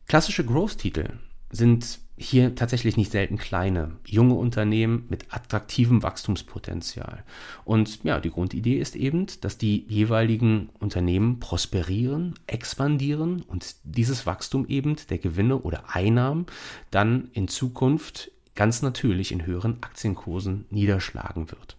Klassische 0.06 0.44
Growth-Titel 0.44 1.18
sind 1.56 2.00
hier 2.18 2.54
tatsächlich 2.54 2.96
nicht 2.96 3.12
selten 3.12 3.36
kleine, 3.36 3.92
junge 4.06 4.34
Unternehmen 4.34 5.04
mit 5.10 5.26
attraktivem 5.34 6.02
Wachstumspotenzial. 6.02 7.24
Und 7.64 8.02
ja, 8.04 8.20
die 8.20 8.30
Grundidee 8.30 8.78
ist 8.78 8.96
eben, 8.96 9.26
dass 9.42 9.58
die 9.58 9.84
jeweiligen 9.88 10.70
Unternehmen 10.78 11.40
prosperieren, 11.40 12.34
expandieren 12.46 13.42
und 13.42 13.76
dieses 13.84 14.24
Wachstum 14.24 14.66
eben 14.66 14.96
der 15.10 15.18
Gewinne 15.18 15.58
oder 15.58 15.94
Einnahmen 15.94 16.46
dann 16.90 17.28
in 17.32 17.48
Zukunft 17.48 18.30
ganz 18.54 18.80
natürlich 18.80 19.30
in 19.30 19.44
höheren 19.44 19.82
Aktienkursen 19.82 20.64
niederschlagen 20.70 21.50
wird. 21.50 21.76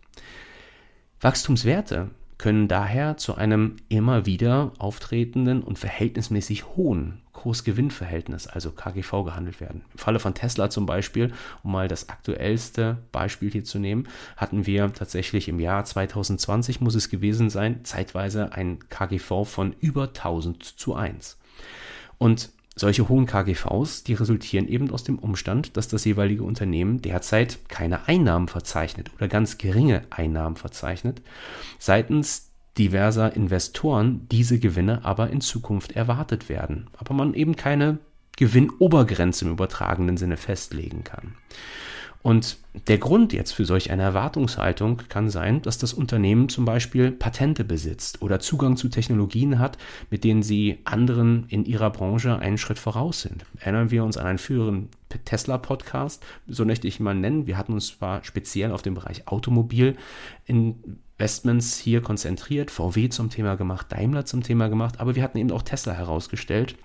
Wachstumswerte 1.20 2.12
können 2.38 2.67
daher 2.67 3.17
zu 3.17 3.36
einem 3.36 3.77
immer 3.89 4.25
wieder 4.25 4.72
auftretenden 4.77 5.63
und 5.63 5.79
verhältnismäßig 5.79 6.65
hohen 6.75 7.22
Kurs-Gewinn-Verhältnis, 7.34 8.48
also 8.48 8.72
KGV, 8.72 9.24
gehandelt 9.24 9.62
werden. 9.62 9.84
Im 9.94 10.00
Falle 10.00 10.20
von 10.20 10.34
Tesla 10.34 10.70
zum 10.70 10.86
Beispiel, 10.86 11.32
um 11.63 11.72
mal 11.72 11.88
das 11.88 12.10
aktuellste 12.10 12.98
Beispiel 13.12 13.51
hier 13.51 13.63
zu 13.63 13.79
nehmen, 13.79 14.08
hatten 14.36 14.65
wir 14.65 14.91
tatsächlich 14.94 15.48
im 15.48 15.60
Jahr 15.60 15.86
2020, 15.86 16.82
muss 16.82 16.96
es 16.96 17.10
gewesen 17.10 17.50
sein, 17.50 17.84
zeitweise 17.86 18.53
ein 18.53 18.79
KGV 18.89 19.46
von 19.46 19.75
über 19.79 20.08
1000 20.08 20.63
zu 20.63 20.96
1. 20.96 21.38
Und 22.17 22.50
solche 22.80 23.10
hohen 23.10 23.26
KGVs, 23.26 24.04
die 24.04 24.14
resultieren 24.14 24.68
eben 24.68 24.92
aus 24.92 25.04
dem 25.04 25.20
Umstand, 25.20 25.76
dass 25.78 25.88
das 25.88 26.06
jeweilige 26.06 26.44
Unternehmen 26.44 27.02
derzeit 27.02 27.60
keine 27.68 28.08
Einnahmen 28.08 28.48
verzeichnet 28.48 29.12
oder 29.16 29.28
ganz 29.28 29.58
geringe 29.58 30.04
Einnahmen 30.10 30.56
verzeichnet, 30.56 31.22
seitens 31.80 32.52
diverser 32.78 33.36
Investoren 33.36 34.28
diese 34.32 34.60
Gewinne 34.60 35.04
aber 35.04 35.30
in 35.32 35.42
Zukunft 35.42 35.94
erwartet 35.94 36.50
werden, 36.50 36.88
aber 36.98 37.14
man 37.14 37.34
eben 37.34 37.56
keine 37.56 37.98
Gewinnobergrenze 38.38 39.46
im 39.46 39.52
übertragenen 39.52 40.18
Sinne 40.18 40.38
festlegen 40.38 41.04
kann. 41.04 41.34
Und 42.28 42.58
der 42.90 42.98
Grund 42.98 43.32
jetzt 43.32 43.54
für 43.54 43.64
solch 43.64 43.90
eine 43.90 44.02
Erwartungshaltung 44.02 44.98
kann 45.08 45.30
sein, 45.30 45.62
dass 45.62 45.78
das 45.78 45.94
Unternehmen 45.94 46.50
zum 46.50 46.66
Beispiel 46.66 47.10
Patente 47.10 47.64
besitzt 47.64 48.22
oder 48.22 48.42
Zugang 48.42 48.76
zu 48.76 48.90
Technologien 48.90 49.60
hat, 49.60 49.78
mit 50.10 50.26
denen 50.26 50.44
sie 50.44 50.80
anderen 50.84 51.46
in 51.48 51.64
ihrer 51.64 51.90
Branche 51.90 52.38
einen 52.38 52.58
Schritt 52.58 52.80
voraus 52.80 53.22
sind. 53.22 53.46
Erinnern 53.62 53.92
wir 53.92 54.04
uns 54.04 54.18
an 54.18 54.28
einen 54.28 54.40
früheren 54.40 54.90
Tesla-Podcast, 55.24 56.22
so 56.48 56.66
möchte 56.66 56.90
ich 56.90 57.00
ihn 57.00 57.06
mal 57.06 57.16
nennen. 57.16 57.48
Wir 57.48 57.58
hatten 57.58 57.72
uns 57.72 57.88
zwar 57.98 58.22
speziell 58.26 58.74
auf 58.74 58.82
den 58.82 58.96
Bereich 58.96 59.30
Automobil 59.30 59.96
Investments 60.48 61.78
hier 61.78 62.02
konzentriert, 62.02 62.72
VW 62.72 63.08
zum 63.08 63.30
Thema 63.30 63.56
gemacht, 63.56 63.86
Daimler 63.90 64.26
zum 64.26 64.44
Thema 64.44 64.68
gemacht, 64.68 65.00
aber 65.00 65.16
wir 65.16 65.24
hatten 65.24 65.38
eben 65.38 65.52
auch 65.52 65.62
Tesla 65.62 65.94
herausgestellt 65.94 66.76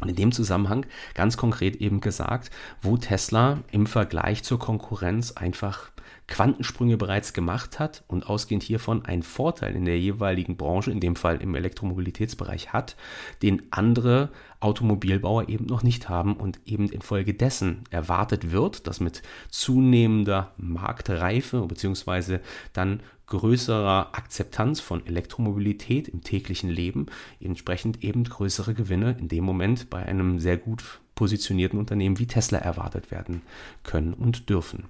und 0.00 0.08
in 0.08 0.16
dem 0.16 0.32
Zusammenhang 0.32 0.86
ganz 1.14 1.36
konkret 1.36 1.76
eben 1.76 2.00
gesagt, 2.00 2.50
wo 2.82 2.96
Tesla 2.96 3.58
im 3.70 3.86
Vergleich 3.86 4.42
zur 4.42 4.58
Konkurrenz 4.58 5.32
einfach 5.32 5.90
Quantensprünge 6.28 6.96
bereits 6.96 7.32
gemacht 7.32 7.78
hat 7.78 8.02
und 8.08 8.28
ausgehend 8.28 8.64
hiervon 8.64 9.04
einen 9.04 9.22
Vorteil 9.22 9.76
in 9.76 9.84
der 9.84 9.98
jeweiligen 9.98 10.56
Branche, 10.56 10.90
in 10.90 11.00
dem 11.00 11.14
Fall 11.14 11.40
im 11.40 11.54
Elektromobilitätsbereich 11.54 12.72
hat, 12.72 12.96
den 13.42 13.62
andere 13.70 14.30
Automobilbauer 14.58 15.48
eben 15.48 15.66
noch 15.66 15.82
nicht 15.82 16.08
haben 16.08 16.36
und 16.36 16.58
eben 16.66 16.88
infolgedessen 16.88 17.84
erwartet 17.90 18.50
wird, 18.50 18.86
dass 18.86 18.98
mit 18.98 19.22
zunehmender 19.50 20.52
Marktreife 20.56 21.60
bzw. 21.62 22.40
dann 22.72 23.00
größerer 23.26 24.10
Akzeptanz 24.12 24.80
von 24.80 25.06
Elektromobilität 25.06 26.08
im 26.08 26.22
täglichen 26.22 26.70
Leben 26.70 27.06
entsprechend 27.40 28.02
eben 28.02 28.24
größere 28.24 28.74
Gewinne 28.74 29.16
in 29.18 29.28
dem 29.28 29.44
Moment 29.44 29.90
bei 29.90 30.04
einem 30.04 30.38
sehr 30.38 30.56
gut 30.56 31.00
positionierten 31.14 31.78
Unternehmen 31.78 32.18
wie 32.18 32.26
Tesla 32.26 32.58
erwartet 32.58 33.10
werden 33.10 33.42
können 33.82 34.14
und 34.14 34.48
dürfen. 34.48 34.84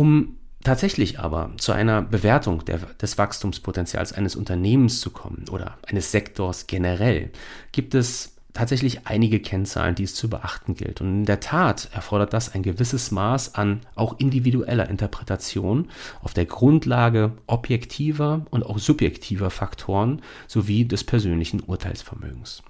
Um 0.00 0.38
tatsächlich 0.64 1.18
aber 1.18 1.50
zu 1.58 1.72
einer 1.72 2.00
Bewertung 2.00 2.64
der, 2.64 2.78
des 2.78 3.18
Wachstumspotenzials 3.18 4.14
eines 4.14 4.34
Unternehmens 4.34 5.02
zu 5.02 5.10
kommen 5.10 5.44
oder 5.50 5.76
eines 5.86 6.10
Sektors 6.10 6.66
generell, 6.66 7.28
gibt 7.70 7.94
es 7.94 8.34
tatsächlich 8.54 9.06
einige 9.06 9.40
Kennzahlen, 9.40 9.94
die 9.94 10.04
es 10.04 10.14
zu 10.14 10.30
beachten 10.30 10.74
gilt. 10.74 11.02
Und 11.02 11.08
in 11.08 11.24
der 11.26 11.40
Tat 11.40 11.90
erfordert 11.92 12.32
das 12.32 12.54
ein 12.54 12.62
gewisses 12.62 13.10
Maß 13.10 13.56
an 13.56 13.82
auch 13.94 14.18
individueller 14.18 14.88
Interpretation 14.88 15.88
auf 16.22 16.32
der 16.32 16.46
Grundlage 16.46 17.32
objektiver 17.46 18.46
und 18.48 18.64
auch 18.64 18.78
subjektiver 18.78 19.50
Faktoren 19.50 20.22
sowie 20.46 20.86
des 20.86 21.04
persönlichen 21.04 21.60
Urteilsvermögens. 21.60 22.62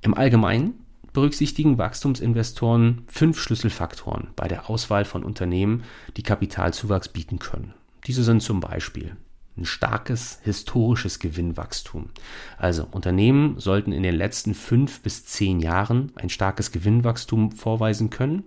Im 0.00 0.14
Allgemeinen 0.14 0.84
berücksichtigen 1.12 1.78
Wachstumsinvestoren 1.78 3.02
fünf 3.06 3.40
Schlüsselfaktoren 3.40 4.28
bei 4.36 4.48
der 4.48 4.70
Auswahl 4.70 5.04
von 5.04 5.24
Unternehmen, 5.24 5.84
die 6.16 6.22
Kapitalzuwachs 6.22 7.08
bieten 7.08 7.38
können. 7.38 7.74
Diese 8.06 8.24
sind 8.24 8.42
zum 8.42 8.60
Beispiel 8.60 9.16
ein 9.56 9.64
starkes 9.66 10.38
historisches 10.42 11.18
Gewinnwachstum. 11.18 12.10
Also 12.56 12.86
Unternehmen 12.90 13.58
sollten 13.58 13.92
in 13.92 14.02
den 14.02 14.14
letzten 14.14 14.54
fünf 14.54 15.00
bis 15.02 15.26
zehn 15.26 15.60
Jahren 15.60 16.12
ein 16.16 16.30
starkes 16.30 16.72
Gewinnwachstum 16.72 17.52
vorweisen 17.52 18.10
können. 18.10 18.44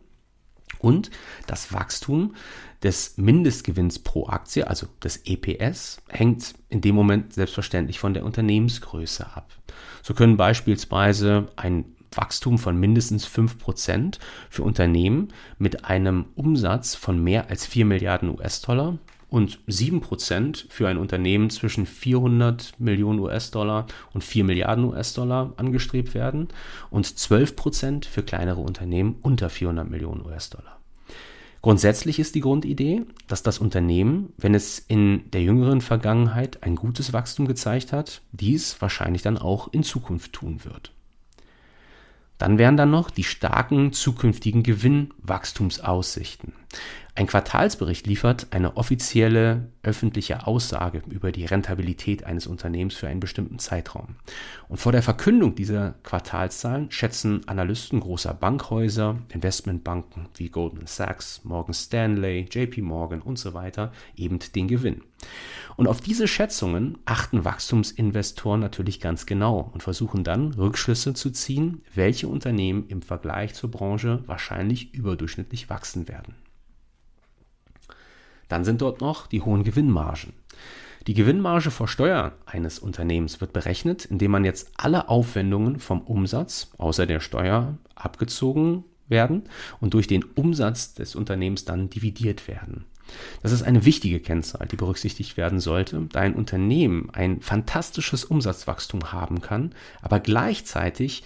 Und 0.79 1.11
das 1.47 1.71
Wachstum 1.71 2.35
des 2.81 3.17
Mindestgewinns 3.17 3.99
pro 3.99 4.27
Aktie, 4.27 4.67
also 4.67 4.87
des 5.01 5.21
EPS, 5.25 6.01
hängt 6.09 6.55
in 6.69 6.81
dem 6.81 6.95
Moment 6.95 7.33
selbstverständlich 7.33 7.99
von 7.99 8.13
der 8.13 8.25
Unternehmensgröße 8.25 9.25
ab. 9.25 9.49
So 10.01 10.13
können 10.13 10.35
beispielsweise 10.35 11.47
ein 11.55 11.85
Wachstum 12.17 12.57
von 12.57 12.77
mindestens 12.77 13.27
5% 13.27 14.19
für 14.49 14.63
Unternehmen 14.63 15.29
mit 15.57 15.85
einem 15.85 16.25
Umsatz 16.35 16.95
von 16.95 17.23
mehr 17.23 17.49
als 17.49 17.65
4 17.65 17.85
Milliarden 17.85 18.29
US-Dollar 18.29 18.97
und 19.33 19.57
7% 19.67 20.65
für 20.69 20.87
ein 20.87 20.97
Unternehmen 20.97 21.49
zwischen 21.49 21.87
400 21.87 22.79
Millionen 22.79 23.17
US-Dollar 23.17 23.87
und 24.13 24.23
4 24.23 24.43
Milliarden 24.43 24.85
US-Dollar 24.85 25.53
angestrebt 25.57 26.13
werden 26.13 26.49
und 26.91 27.07
12% 27.07 28.05
für 28.05 28.21
kleinere 28.21 28.61
Unternehmen 28.61 29.15
unter 29.23 29.49
400 29.49 29.89
Millionen 29.89 30.23
US-Dollar. 30.23 30.77
Grundsätzlich 31.63 32.19
ist 32.19 32.35
die 32.35 32.41
Grundidee, 32.41 33.05
dass 33.27 33.41
das 33.41 33.57
Unternehmen, 33.57 34.33
wenn 34.37 34.53
es 34.53 34.77
in 34.77 35.31
der 35.31 35.41
jüngeren 35.41 35.81
Vergangenheit 35.81 36.61
ein 36.61 36.75
gutes 36.75 37.11
Wachstum 37.11 37.47
gezeigt 37.47 37.91
hat, 37.91 38.21
dies 38.33 38.81
wahrscheinlich 38.81 39.23
dann 39.23 39.39
auch 39.39 39.71
in 39.73 39.81
Zukunft 39.81 40.33
tun 40.33 40.63
wird. 40.63 40.91
Dann 42.43 42.57
wären 42.57 42.75
dann 42.75 42.91
noch 42.91 43.09
die 43.09 43.23
starken 43.23 43.93
zukünftigen 43.93 44.63
Gewinnwachstumsaussichten. 44.63 46.51
Ein 47.15 47.27
Quartalsbericht 47.27 48.07
liefert 48.07 48.47
eine 48.49 48.75
offizielle 48.75 49.69
öffentliche 49.83 50.47
Aussage 50.47 51.03
über 51.07 51.31
die 51.31 51.45
Rentabilität 51.45 52.23
eines 52.23 52.47
Unternehmens 52.47 52.95
für 52.95 53.07
einen 53.07 53.19
bestimmten 53.19 53.59
Zeitraum. 53.59 54.15
Und 54.67 54.77
vor 54.77 54.91
der 54.91 55.03
Verkündung 55.03 55.53
dieser 55.53 55.93
Quartalszahlen 56.01 56.89
schätzen 56.89 57.47
Analysten 57.47 57.99
großer 57.99 58.33
Bankhäuser, 58.33 59.19
Investmentbanken 59.31 60.27
wie 60.37 60.49
Goldman 60.49 60.87
Sachs, 60.87 61.41
Morgan 61.43 61.75
Stanley, 61.75 62.47
JP 62.49 62.81
Morgan 62.81 63.21
und 63.21 63.37
so 63.37 63.53
weiter 63.53 63.91
eben 64.15 64.39
den 64.55 64.67
Gewinn. 64.67 65.03
Und 65.75 65.85
auf 65.85 66.01
diese 66.01 66.27
Schätzungen 66.27 66.97
achten 67.05 67.45
Wachstumsinvestoren 67.45 68.59
natürlich 68.59 68.99
ganz 68.99 69.27
genau 69.27 69.69
und 69.71 69.83
versuchen 69.83 70.23
dann 70.23 70.53
Rückschlüsse 70.53 71.13
zu 71.13 71.29
ziehen, 71.29 71.83
welche 71.93 72.27
Unternehmen 72.27 72.87
im 72.87 73.03
Vergleich 73.03 73.53
zur 73.53 73.69
Branche 73.69 74.23
wahrscheinlich 74.25 74.95
überdurchschnittlich 74.95 75.69
wachsen 75.69 76.07
werden. 76.07 76.33
Dann 78.53 78.65
sind 78.65 78.83
dort 78.83 79.01
noch 79.01 79.25
die 79.25 79.41
hohen 79.41 79.63
Gewinnmargen. 79.63 80.33
Die 81.07 81.15
Gewinnmarge 81.15 81.71
vor 81.71 81.87
Steuer 81.87 82.33
eines 82.45 82.77
Unternehmens 82.77 83.41
wird 83.41 83.51
berechnet, 83.51 84.05
indem 84.05 84.29
man 84.29 84.45
jetzt 84.45 84.69
alle 84.77 85.09
Aufwendungen 85.09 85.79
vom 85.79 86.01
Umsatz 86.01 86.69
außer 86.77 87.07
der 87.07 87.19
Steuer 87.19 87.79
abgezogen 87.95 88.83
werden 89.07 89.45
und 89.81 89.95
durch 89.95 90.05
den 90.05 90.23
Umsatz 90.23 90.93
des 90.93 91.15
Unternehmens 91.15 91.65
dann 91.65 91.89
dividiert 91.89 92.47
werden. 92.47 92.85
Das 93.41 93.51
ist 93.51 93.63
eine 93.63 93.85
wichtige 93.85 94.19
Kennzahl, 94.19 94.67
die 94.67 94.75
berücksichtigt 94.75 95.35
werden 95.35 95.59
sollte, 95.59 96.07
da 96.11 96.19
ein 96.19 96.35
Unternehmen 96.35 97.09
ein 97.11 97.41
fantastisches 97.41 98.23
Umsatzwachstum 98.23 99.11
haben 99.11 99.41
kann, 99.41 99.73
aber 100.03 100.19
gleichzeitig 100.19 101.23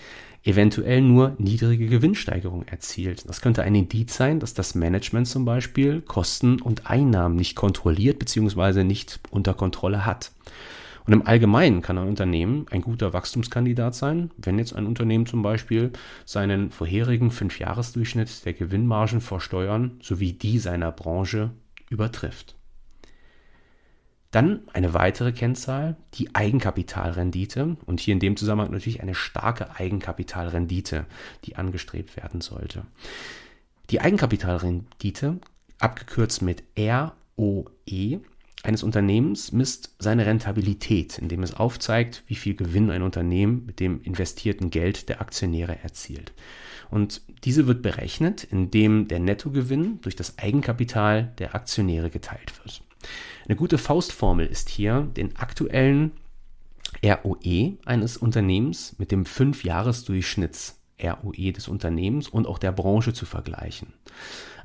eventuell 0.47 1.01
nur 1.01 1.35
niedrige 1.37 1.87
Gewinnsteigerung 1.87 2.63
erzielt. 2.63 3.27
Das 3.27 3.41
könnte 3.41 3.63
ein 3.63 3.75
Indiz 3.75 4.15
sein, 4.15 4.39
dass 4.39 4.53
das 4.53 4.75
Management 4.75 5.27
zum 5.27 5.43
Beispiel 5.43 6.01
Kosten 6.01 6.61
und 6.61 6.89
Einnahmen 6.89 7.35
nicht 7.35 7.55
kontrolliert 7.55 8.17
bzw. 8.17 8.83
nicht 8.85 9.19
unter 9.29 9.53
Kontrolle 9.53 10.05
hat. 10.05 10.31
Und 11.05 11.13
im 11.13 11.27
Allgemeinen 11.27 11.81
kann 11.81 11.97
ein 11.97 12.07
Unternehmen 12.07 12.65
ein 12.69 12.81
guter 12.81 13.13
Wachstumskandidat 13.13 13.95
sein, 13.95 14.31
wenn 14.37 14.57
jetzt 14.57 14.75
ein 14.75 14.85
Unternehmen 14.85 15.25
zum 15.25 15.41
Beispiel 15.41 15.91
seinen 16.25 16.71
vorherigen 16.71 17.31
Fünfjahresdurchschnitt 17.31 18.45
der 18.45 18.53
Gewinnmargen 18.53 19.21
vor 19.21 19.39
Steuern 19.39 19.99
sowie 20.01 20.33
die 20.33 20.59
seiner 20.59 20.91
Branche 20.91 21.51
übertrifft. 21.89 22.56
Dann 24.31 24.61
eine 24.73 24.93
weitere 24.93 25.31
Kennzahl, 25.31 25.95
die 26.15 26.35
Eigenkapitalrendite 26.35 27.77
und 27.85 27.99
hier 27.99 28.13
in 28.13 28.19
dem 28.19 28.35
Zusammenhang 28.35 28.71
natürlich 28.71 29.01
eine 29.01 29.15
starke 29.15 29.75
Eigenkapitalrendite, 29.75 31.05
die 31.45 31.55
angestrebt 31.55 32.17
werden 32.17 32.41
sollte. 32.41 32.83
Die 33.89 34.01
Eigenkapitalrendite, 34.01 35.39
abgekürzt 35.79 36.41
mit 36.41 36.63
ROE, 36.77 38.19
eines 38.63 38.83
Unternehmens 38.83 39.53
misst 39.53 39.95
seine 39.99 40.25
Rentabilität, 40.25 41.19
indem 41.19 41.43
es 41.43 41.53
aufzeigt, 41.53 42.23
wie 42.27 42.35
viel 42.35 42.55
Gewinn 42.55 42.91
ein 42.91 43.03
Unternehmen 43.03 43.65
mit 43.65 43.79
dem 43.79 44.01
investierten 44.01 44.71
Geld 44.71 45.07
der 45.07 45.21
Aktionäre 45.21 45.79
erzielt. 45.83 46.33
Und 46.89 47.21
diese 47.43 47.67
wird 47.67 47.81
berechnet, 47.81 48.43
indem 48.43 49.07
der 49.07 49.19
Nettogewinn 49.19 50.01
durch 50.01 50.15
das 50.15 50.37
Eigenkapital 50.37 51.33
der 51.37 51.55
Aktionäre 51.55 52.09
geteilt 52.09 52.57
wird. 52.61 52.81
Eine 53.47 53.55
gute 53.55 53.77
Faustformel 53.77 54.45
ist 54.45 54.67
hier, 54.67 55.07
den 55.15 55.37
aktuellen 55.37 56.11
ROE 57.03 57.77
eines 57.85 58.17
Unternehmens 58.17 58.95
mit 58.97 59.11
dem 59.11 59.23
5-Jahres-Durchschnitts 59.23 60.81
ROE 61.01 61.51
des 61.53 61.69
Unternehmens 61.69 62.27
und 62.27 62.45
auch 62.45 62.57
der 62.57 62.73
Branche 62.73 63.13
zu 63.13 63.25
vergleichen. 63.25 63.93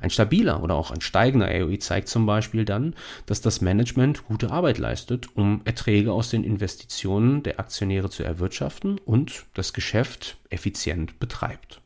Ein 0.01 0.09
stabiler 0.09 0.61
oder 0.61 0.75
auch 0.75 0.91
ein 0.91 0.99
steigender 0.99 1.47
ROE 1.47 1.79
zeigt 1.79 2.09
zum 2.09 2.25
Beispiel 2.25 2.65
dann, 2.65 2.93
dass 3.25 3.39
das 3.39 3.61
Management 3.61 4.25
gute 4.25 4.51
Arbeit 4.51 4.79
leistet, 4.79 5.29
um 5.35 5.61
Erträge 5.63 6.11
aus 6.11 6.29
den 6.29 6.43
Investitionen 6.43 7.41
der 7.43 7.61
Aktionäre 7.61 8.09
zu 8.09 8.23
erwirtschaften 8.23 8.97
und 9.05 9.45
das 9.53 9.71
Geschäft 9.71 10.37
effizient 10.49 11.19
betreibt. 11.19 11.82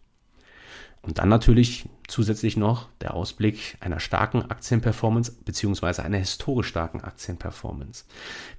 Und 1.01 1.19
dann 1.19 1.29
natürlich 1.29 1.87
zusätzlich 2.07 2.55
noch 2.55 2.87
der 3.01 3.13
Ausblick 3.13 3.77
einer 3.81 3.99
starken 3.99 4.49
Aktienperformance 4.49 5.33
beziehungsweise 5.43 6.03
einer 6.03 6.17
historisch 6.17 6.67
starken 6.67 7.01
Aktienperformance. 7.01 8.05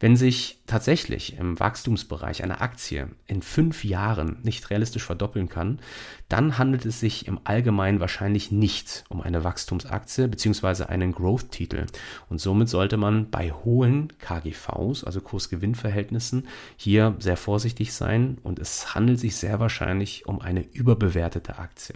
Wenn 0.00 0.16
sich 0.16 0.60
tatsächlich 0.66 1.38
im 1.38 1.58
Wachstumsbereich 1.58 2.42
eine 2.42 2.60
Aktie 2.60 3.08
in 3.26 3.40
fünf 3.40 3.84
Jahren 3.84 4.38
nicht 4.42 4.68
realistisch 4.70 5.04
verdoppeln 5.04 5.48
kann, 5.48 5.80
dann 6.28 6.58
handelt 6.58 6.84
es 6.84 7.00
sich 7.00 7.26
im 7.26 7.40
Allgemeinen 7.44 8.00
wahrscheinlich 8.00 8.52
nicht 8.52 9.04
um 9.08 9.22
eine 9.22 9.44
Wachstumsaktie 9.44 10.28
beziehungsweise 10.28 10.90
einen 10.90 11.12
Growth-Titel. 11.12 11.86
Und 12.28 12.40
somit 12.40 12.68
sollte 12.68 12.98
man 12.98 13.30
bei 13.30 13.50
hohen 13.50 14.12
KGVs, 14.18 15.04
also 15.04 15.22
Kurs-Gewinn-Verhältnissen, 15.22 16.48
hier 16.76 17.16
sehr 17.18 17.38
vorsichtig 17.38 17.94
sein 17.94 18.36
und 18.42 18.58
es 18.58 18.94
handelt 18.94 19.18
sich 19.18 19.36
sehr 19.36 19.58
wahrscheinlich 19.58 20.26
um 20.26 20.40
eine 20.40 20.60
überbewertete 20.60 21.58
Aktie. 21.58 21.94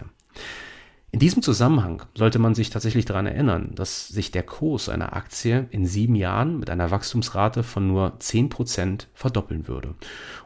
In 1.13 1.19
diesem 1.19 1.43
Zusammenhang 1.43 2.01
sollte 2.15 2.39
man 2.39 2.55
sich 2.55 2.71
tatsächlich 2.71 3.05
daran 3.05 3.27
erinnern, 3.27 3.73
dass 3.75 4.07
sich 4.07 4.31
der 4.31 4.41
Kurs 4.41 4.89
einer 4.89 5.15
Aktie 5.15 5.67
in 5.69 5.85
sieben 5.85 6.15
Jahren 6.15 6.59
mit 6.59 6.71
einer 6.71 6.89
Wachstumsrate 6.89 7.61
von 7.61 7.87
nur 7.87 8.17
10% 8.17 9.05
verdoppeln 9.13 9.67
würde. 9.67 9.93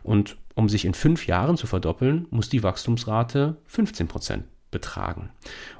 Und 0.04 0.36
um 0.56 0.68
sich 0.68 0.84
in 0.84 0.94
fünf 0.94 1.26
Jahren 1.26 1.56
zu 1.56 1.68
verdoppeln, 1.68 2.28
muss 2.32 2.50
die 2.50 2.64
Wachstumsrate 2.64 3.56
15% 3.74 4.42
betragen. 4.70 5.30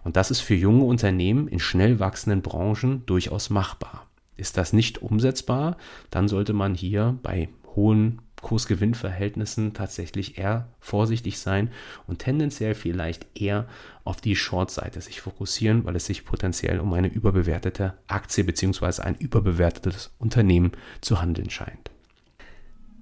Und 0.06 0.16
das 0.16 0.32
ist 0.32 0.40
für 0.40 0.56
junge 0.56 0.86
Unternehmen 0.86 1.50
in 1.50 1.60
schnell 1.60 2.00
wachsenden 2.00 2.42
Branchen 2.42 3.06
durchaus 3.06 3.50
machbar. 3.50 4.08
Ist 4.38 4.56
das 4.56 4.72
nicht 4.72 5.02
umsetzbar, 5.02 5.76
dann 6.12 6.30
sollte 6.30 6.54
man 6.54 6.76
hier 6.76 7.18
bei 7.24 7.50
hohen 7.76 8.22
Kursgewinnverhältnissen 8.42 9.74
tatsächlich 9.74 10.38
eher 10.38 10.68
vorsichtig 10.80 11.40
sein 11.40 11.72
und 12.06 12.20
tendenziell 12.20 12.76
vielleicht 12.76 13.26
eher 13.36 13.68
auf 14.04 14.22
die 14.22 14.36
Short-Seite 14.36 15.02
sich 15.02 15.22
fokussieren, 15.22 15.86
weil 15.86 15.96
es 15.96 16.06
sich 16.06 16.26
potenziell 16.26 16.80
um 16.80 16.94
eine 16.94 17.08
überbewertete 17.08 17.96
Aktie 18.08 18.44
bzw. 18.44 19.02
ein 19.02 19.16
überbewertetes 19.16 20.12
Unternehmen 20.20 20.72
zu 21.02 21.22
handeln 21.22 21.50
scheint. 21.50 21.92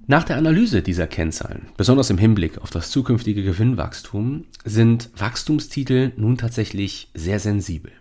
Nach 0.07 0.23
der 0.23 0.37
Analyse 0.37 0.83
dieser 0.83 1.07
Kennzahlen, 1.07 1.67
besonders 1.77 2.11
im 2.11 2.19
Hinblick 2.19 2.59
auf 2.59 2.69
das 2.69 2.91
zukünftige 2.91 3.43
Gewinnwachstum, 3.43 4.45
sind 4.63 5.09
Wachstumstitel 5.17 6.11
nun 6.15 6.37
tatsächlich 6.37 7.09
sehr 7.15 7.39
sensibel. 7.39 7.91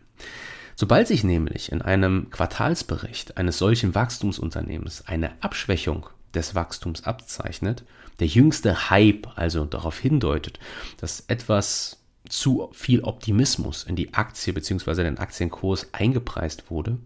Sobald 0.76 1.08
sich 1.08 1.24
nämlich 1.24 1.72
in 1.72 1.80
einem 1.80 2.28
Quartalsbericht 2.30 3.38
eines 3.38 3.58
solchen 3.58 3.94
Wachstumsunternehmens 3.94 5.06
eine 5.06 5.30
Abschwächung 5.42 6.06
des 6.34 6.54
Wachstums 6.54 7.04
abzeichnet, 7.04 7.84
der 8.20 8.26
jüngste 8.26 8.90
Hype 8.90 9.28
also 9.36 9.64
darauf 9.64 9.98
hindeutet, 9.98 10.58
dass 10.98 11.24
etwas 11.28 11.98
zu 12.28 12.70
viel 12.72 13.02
Optimismus 13.02 13.84
in 13.84 13.96
die 13.96 14.14
Aktie 14.14 14.52
bzw. 14.52 15.02
den 15.02 15.18
Aktienkurs 15.18 15.88
eingepreist 15.92 16.70
wurde, 16.70 16.98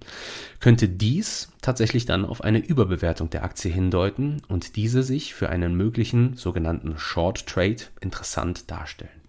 könnte 0.60 0.88
dies 0.88 1.50
tatsächlich 1.60 2.06
dann 2.06 2.24
auf 2.24 2.42
eine 2.42 2.58
Überbewertung 2.58 3.28
der 3.28 3.42
Aktie 3.42 3.70
hindeuten 3.70 4.42
und 4.48 4.76
diese 4.76 5.02
sich 5.02 5.34
für 5.34 5.48
einen 5.48 5.74
möglichen 5.74 6.36
sogenannten 6.36 6.98
Short 6.98 7.46
Trade 7.46 7.82
interessant 8.00 8.70
darstellen. 8.70 9.27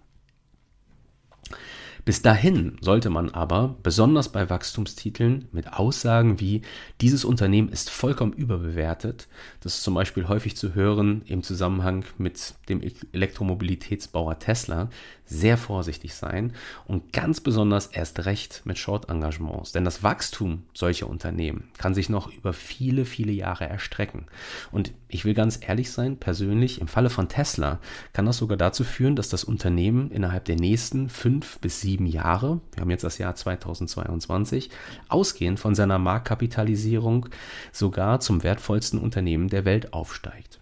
Bis 2.04 2.22
dahin 2.22 2.76
sollte 2.80 3.10
man 3.10 3.30
aber, 3.30 3.76
besonders 3.82 4.30
bei 4.30 4.48
Wachstumstiteln, 4.48 5.48
mit 5.52 5.72
Aussagen 5.72 6.40
wie 6.40 6.62
dieses 7.00 7.24
Unternehmen 7.24 7.68
ist 7.68 7.90
vollkommen 7.90 8.32
überbewertet, 8.32 9.28
das 9.60 9.76
ist 9.76 9.82
zum 9.82 9.94
Beispiel 9.94 10.28
häufig 10.28 10.56
zu 10.56 10.74
hören 10.74 11.22
im 11.26 11.42
Zusammenhang 11.42 12.04
mit 12.18 12.54
dem 12.68 12.82
Elektromobilitätsbauer 13.12 14.38
Tesla, 14.38 14.88
sehr 15.30 15.56
vorsichtig 15.56 16.14
sein 16.14 16.52
und 16.86 17.12
ganz 17.12 17.40
besonders 17.40 17.86
erst 17.86 18.24
recht 18.26 18.62
mit 18.64 18.78
Short-Engagements. 18.78 19.72
Denn 19.72 19.84
das 19.84 20.02
Wachstum 20.02 20.64
solcher 20.74 21.08
Unternehmen 21.08 21.68
kann 21.78 21.94
sich 21.94 22.08
noch 22.08 22.32
über 22.32 22.52
viele, 22.52 23.04
viele 23.04 23.32
Jahre 23.32 23.68
erstrecken. 23.68 24.26
Und 24.72 24.92
ich 25.08 25.24
will 25.24 25.34
ganz 25.34 25.60
ehrlich 25.62 25.92
sein, 25.92 26.16
persönlich, 26.16 26.80
im 26.80 26.88
Falle 26.88 27.10
von 27.10 27.28
Tesla 27.28 27.78
kann 28.12 28.26
das 28.26 28.38
sogar 28.38 28.56
dazu 28.56 28.82
führen, 28.82 29.14
dass 29.14 29.28
das 29.28 29.44
Unternehmen 29.44 30.10
innerhalb 30.10 30.44
der 30.46 30.56
nächsten 30.56 31.08
fünf 31.08 31.60
bis 31.60 31.80
sieben 31.80 31.89
Jahre, 31.98 32.60
wir 32.72 32.80
haben 32.80 32.90
jetzt 32.90 33.04
das 33.04 33.18
Jahr 33.18 33.34
2022, 33.34 34.70
ausgehend 35.08 35.58
von 35.58 35.74
seiner 35.74 35.98
Marktkapitalisierung 35.98 37.26
sogar 37.72 38.20
zum 38.20 38.42
wertvollsten 38.42 38.98
Unternehmen 38.98 39.48
der 39.48 39.64
Welt 39.64 39.92
aufsteigt. 39.92 40.60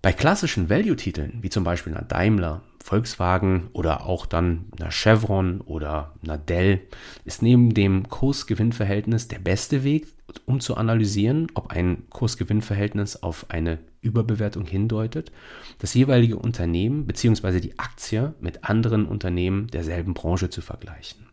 Bei 0.00 0.12
klassischen 0.12 0.70
Value-Titeln, 0.70 1.38
wie 1.42 1.50
zum 1.50 1.64
Beispiel 1.64 1.92
einer 1.92 2.06
Daimler, 2.06 2.62
Volkswagen 2.82 3.68
oder 3.72 4.06
auch 4.06 4.24
dann 4.26 4.66
einer 4.78 4.90
Chevron 4.90 5.60
oder 5.60 6.14
einer 6.22 6.38
Dell, 6.38 6.80
ist 7.24 7.42
neben 7.42 7.74
dem 7.74 8.08
Kurs-Gewinn-Verhältnis 8.08 9.28
der 9.28 9.40
beste 9.40 9.84
Weg, 9.84 10.06
um 10.46 10.60
zu 10.60 10.76
analysieren, 10.76 11.48
ob 11.54 11.70
ein 11.72 12.04
Kurs-Gewinn-Verhältnis 12.10 13.22
auf 13.22 13.46
eine 13.50 13.78
Überbewertung 14.00 14.66
hindeutet, 14.66 15.30
das 15.78 15.94
jeweilige 15.94 16.36
Unternehmen 16.36 17.06
bzw. 17.06 17.60
die 17.60 17.78
Aktie 17.78 18.34
mit 18.40 18.64
anderen 18.64 19.06
Unternehmen 19.06 19.68
derselben 19.68 20.14
Branche 20.14 20.50
zu 20.50 20.60
vergleichen. 20.60 21.28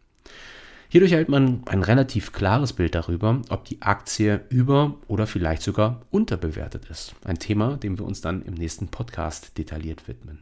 Hierdurch 0.89 1.13
erhält 1.13 1.29
man 1.29 1.63
ein 1.65 1.81
relativ 1.83 2.31
klares 2.31 2.73
Bild 2.73 2.93
darüber, 2.95 3.41
ob 3.49 3.65
die 3.65 3.81
Aktie 3.81 4.45
über 4.49 4.95
oder 5.07 5.27
vielleicht 5.27 5.61
sogar 5.61 6.01
unterbewertet 6.11 6.85
ist. 6.89 7.13
Ein 7.25 7.39
Thema, 7.39 7.75
dem 7.77 7.97
wir 7.97 8.05
uns 8.05 8.21
dann 8.21 8.41
im 8.43 8.53
nächsten 8.53 8.87
Podcast 8.87 9.57
detailliert 9.57 10.07
widmen. 10.07 10.39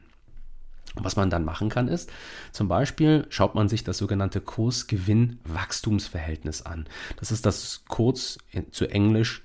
Was 0.95 1.15
man 1.15 1.31
dann 1.31 1.43
machen 1.43 1.69
kann, 1.69 1.88
ist, 1.88 2.12
zum 2.51 2.67
Beispiel 2.67 3.25
schaut 3.29 3.55
man 3.55 3.67
sich 3.67 3.83
das 3.83 3.97
sogenannte 3.97 4.41
Kursgewinn-Wachstumsverhältnis 4.41 6.62
an. 6.62 6.86
Das 7.17 7.31
ist 7.31 7.47
das 7.47 7.83
kurz 7.88 8.38
zu 8.69 8.86
Englisch 8.86 9.41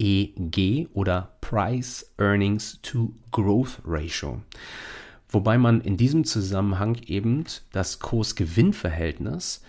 PEG 0.00 0.88
oder 0.94 1.36
Price 1.42 2.10
Earnings 2.16 2.80
to 2.82 3.12
Growth 3.32 3.82
Ratio. 3.84 4.40
Wobei 5.28 5.58
man 5.58 5.82
in 5.82 5.96
diesem 5.96 6.24
Zusammenhang 6.24 6.96
eben 7.06 7.44
das 7.72 8.00
Kursgewinnverhältnis 8.00 9.62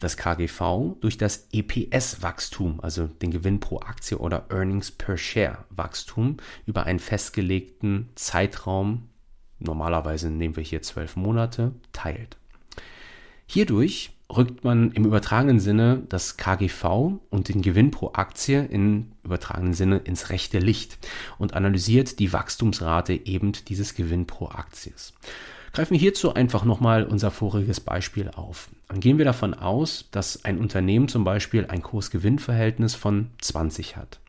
das 0.00 0.16
KGV 0.16 0.96
durch 1.00 1.18
das 1.18 1.48
EPS-Wachstum, 1.52 2.80
also 2.80 3.08
den 3.08 3.30
Gewinn 3.30 3.60
pro 3.60 3.80
Aktie 3.80 4.16
oder 4.16 4.46
Earnings 4.48 4.92
per 4.92 5.16
Share 5.16 5.64
Wachstum 5.70 6.36
über 6.66 6.84
einen 6.84 7.00
festgelegten 7.00 8.08
Zeitraum, 8.14 9.08
normalerweise 9.58 10.30
nehmen 10.30 10.56
wir 10.56 10.62
hier 10.62 10.82
zwölf 10.82 11.16
Monate, 11.16 11.72
teilt. 11.92 12.36
Hierdurch 13.46 14.12
rückt 14.34 14.62
man 14.62 14.92
im 14.92 15.04
übertragenen 15.04 15.58
Sinne 15.58 16.02
das 16.08 16.36
KGV 16.36 17.18
und 17.30 17.48
den 17.48 17.62
Gewinn 17.62 17.90
pro 17.90 18.10
Aktie 18.12 18.64
im 18.66 19.12
übertragenen 19.24 19.72
Sinne 19.72 19.98
ins 19.98 20.30
rechte 20.30 20.58
Licht 20.58 20.98
und 21.38 21.54
analysiert 21.54 22.18
die 22.18 22.32
Wachstumsrate 22.32 23.14
eben 23.26 23.52
dieses 23.52 23.94
Gewinn 23.94 24.26
pro 24.26 24.48
Akties. 24.48 25.14
Greifen 25.72 25.92
wir 25.92 26.00
hierzu 26.00 26.34
einfach 26.34 26.64
nochmal 26.64 27.04
unser 27.04 27.30
voriges 27.30 27.80
Beispiel 27.80 28.30
auf. 28.34 28.68
Dann 28.88 29.00
gehen 29.00 29.18
wir 29.18 29.24
davon 29.24 29.54
aus, 29.54 30.08
dass 30.10 30.44
ein 30.44 30.58
Unternehmen 30.58 31.08
zum 31.08 31.24
Beispiel 31.24 31.66
ein 31.66 31.82
Kurs-Gewinn-Verhältnis 31.82 32.94
von 32.94 33.30
20 33.40 33.96
hat. 33.96 34.20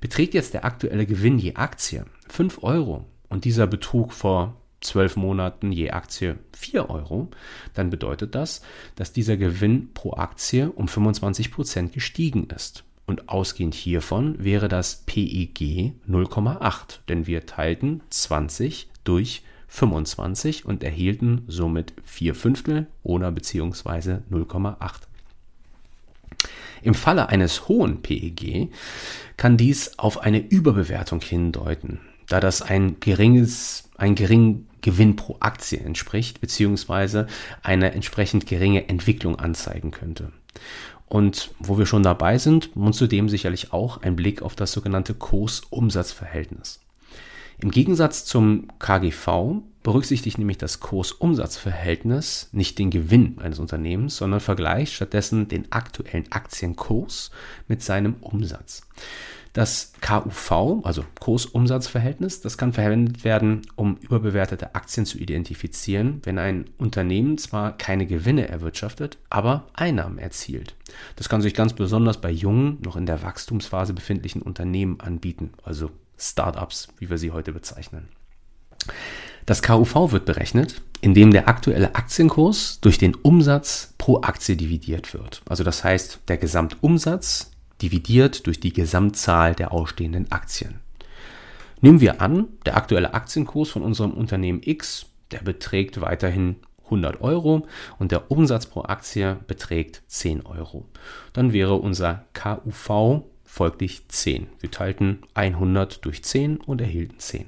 Beträgt 0.00 0.32
jetzt 0.34 0.54
der 0.54 0.64
aktuelle 0.64 1.06
Gewinn 1.06 1.38
je 1.38 1.56
Aktie 1.56 2.04
5 2.28 2.62
Euro 2.62 3.04
und 3.28 3.44
dieser 3.44 3.66
betrug 3.66 4.12
vor 4.12 4.59
12 4.80 5.16
Monaten 5.16 5.72
je 5.72 5.90
Aktie 5.90 6.38
4 6.56 6.88
Euro, 6.90 7.28
dann 7.74 7.90
bedeutet 7.90 8.34
das, 8.34 8.62
dass 8.96 9.12
dieser 9.12 9.36
Gewinn 9.36 9.92
pro 9.92 10.14
Aktie 10.14 10.70
um 10.70 10.88
25 10.88 11.52
Prozent 11.52 11.92
gestiegen 11.92 12.48
ist. 12.54 12.84
Und 13.06 13.28
ausgehend 13.28 13.74
hiervon 13.74 14.36
wäre 14.42 14.68
das 14.68 15.02
PIG 15.04 15.94
0,8, 16.08 17.00
denn 17.08 17.26
wir 17.26 17.44
teilten 17.44 18.02
20 18.10 18.88
durch 19.04 19.42
25 19.68 20.64
und 20.64 20.82
erhielten 20.82 21.42
somit 21.46 21.92
4 22.04 22.34
Fünftel 22.34 22.86
oder 23.02 23.30
beziehungsweise 23.32 24.22
0,8. 24.30 25.10
Im 26.82 26.94
Falle 26.94 27.28
eines 27.28 27.68
hohen 27.68 28.02
PEG 28.02 28.70
kann 29.36 29.56
dies 29.56 29.98
auf 29.98 30.18
eine 30.18 30.38
Überbewertung 30.38 31.20
hindeuten, 31.20 32.00
da 32.28 32.40
das 32.40 32.62
ein 32.62 33.00
geringes, 33.00 33.90
ein 33.96 34.14
gering 34.14 34.66
Gewinn 34.82 35.16
pro 35.16 35.36
Aktie 35.40 35.78
entspricht, 35.78 36.40
beziehungsweise 36.40 37.26
eine 37.62 37.92
entsprechend 37.92 38.46
geringe 38.46 38.88
Entwicklung 38.88 39.38
anzeigen 39.38 39.90
könnte. 39.90 40.32
Und 41.06 41.50
wo 41.58 41.76
wir 41.76 41.86
schon 41.86 42.02
dabei 42.02 42.38
sind, 42.38 42.76
und 42.76 42.92
zudem 42.94 43.28
sicherlich 43.28 43.72
auch 43.72 44.02
ein 44.02 44.16
Blick 44.16 44.42
auf 44.42 44.54
das 44.54 44.72
sogenannte 44.72 45.14
Kurs-Umsatz-Verhältnis. 45.14 46.80
Im 47.62 47.70
Gegensatz 47.70 48.24
zum 48.24 48.68
KGV 48.78 49.62
berücksichtigt 49.82 50.38
nämlich 50.38 50.58
das 50.58 50.80
Kursumsatzverhältnis 50.80 52.48
nicht 52.52 52.78
den 52.78 52.90
Gewinn 52.90 53.38
eines 53.38 53.58
Unternehmens, 53.58 54.16
sondern 54.16 54.40
vergleicht 54.40 54.94
stattdessen 54.94 55.48
den 55.48 55.70
aktuellen 55.70 56.30
Aktienkurs 56.30 57.30
mit 57.68 57.82
seinem 57.82 58.14
Umsatz. 58.20 58.82
Das 59.52 59.92
KUV, 60.00 60.84
also 60.84 61.04
Kursumsatzverhältnis, 61.18 62.40
das 62.40 62.56
kann 62.56 62.72
verwendet 62.72 63.24
werden, 63.24 63.62
um 63.74 63.96
überbewertete 63.96 64.76
Aktien 64.76 65.06
zu 65.06 65.18
identifizieren, 65.18 66.20
wenn 66.22 66.38
ein 66.38 66.70
Unternehmen 66.78 67.36
zwar 67.36 67.76
keine 67.76 68.06
Gewinne 68.06 68.48
erwirtschaftet, 68.48 69.18
aber 69.28 69.66
Einnahmen 69.74 70.18
erzielt. 70.18 70.76
Das 71.16 71.28
kann 71.28 71.42
sich 71.42 71.54
ganz 71.54 71.72
besonders 71.72 72.20
bei 72.20 72.30
jungen, 72.30 72.78
noch 72.84 72.96
in 72.96 73.06
der 73.06 73.22
Wachstumsphase 73.22 73.92
befindlichen 73.92 74.42
Unternehmen 74.42 75.00
anbieten, 75.00 75.50
also 75.64 75.90
Startups, 76.16 76.88
wie 76.98 77.10
wir 77.10 77.18
sie 77.18 77.32
heute 77.32 77.52
bezeichnen. 77.52 78.08
Das 79.46 79.62
KUV 79.62 80.12
wird 80.12 80.26
berechnet, 80.26 80.80
indem 81.00 81.32
der 81.32 81.48
aktuelle 81.48 81.96
Aktienkurs 81.96 82.78
durch 82.80 82.98
den 82.98 83.14
Umsatz 83.16 83.94
pro 83.98 84.20
Aktie 84.20 84.56
dividiert 84.56 85.12
wird. 85.12 85.42
Also 85.48 85.64
das 85.64 85.82
heißt, 85.82 86.20
der 86.28 86.36
Gesamtumsatz 86.36 87.49
dividiert 87.82 88.46
durch 88.46 88.60
die 88.60 88.72
Gesamtzahl 88.72 89.54
der 89.54 89.72
ausstehenden 89.72 90.30
Aktien. 90.30 90.80
Nehmen 91.80 92.00
wir 92.00 92.20
an, 92.20 92.48
der 92.66 92.76
aktuelle 92.76 93.14
Aktienkurs 93.14 93.70
von 93.70 93.82
unserem 93.82 94.12
Unternehmen 94.12 94.60
X, 94.62 95.06
der 95.30 95.40
beträgt 95.40 96.00
weiterhin 96.00 96.56
100 96.84 97.20
Euro 97.20 97.66
und 97.98 98.12
der 98.12 98.30
Umsatz 98.30 98.66
pro 98.66 98.82
Aktie 98.82 99.36
beträgt 99.46 100.02
10 100.08 100.44
Euro. 100.44 100.86
Dann 101.32 101.52
wäre 101.52 101.76
unser 101.76 102.24
KUV 102.34 103.24
folglich 103.44 104.08
10. 104.08 104.48
Wir 104.58 104.70
teilten 104.70 105.20
100 105.34 106.04
durch 106.04 106.22
10 106.22 106.58
und 106.58 106.80
erhielten 106.80 107.18
10. 107.18 107.46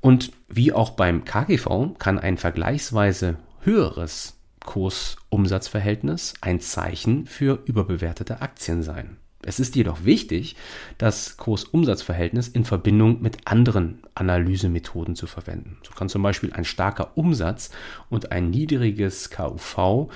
Und 0.00 0.32
wie 0.48 0.72
auch 0.72 0.90
beim 0.90 1.24
KGV 1.24 1.94
kann 1.98 2.18
ein 2.18 2.36
vergleichsweise 2.36 3.38
höheres 3.60 4.33
Kursumsatzverhältnis 4.64 6.34
ein 6.40 6.60
Zeichen 6.60 7.26
für 7.26 7.62
überbewertete 7.66 8.42
Aktien 8.42 8.82
sein. 8.82 9.18
Es 9.46 9.60
ist 9.60 9.76
jedoch 9.76 10.04
wichtig, 10.04 10.56
das 10.98 11.36
Kursumsatzverhältnis 11.36 12.48
in 12.48 12.64
Verbindung 12.64 13.20
mit 13.20 13.46
anderen 13.46 14.02
Analysemethoden 14.14 15.16
zu 15.16 15.26
verwenden. 15.26 15.78
So 15.82 15.92
kann 15.92 16.08
zum 16.08 16.22
Beispiel 16.22 16.52
ein 16.52 16.64
starker 16.64 17.16
Umsatz 17.16 17.70
und 18.08 18.32
ein 18.32 18.50
niedriges 18.50 19.30
KUV 19.30 20.10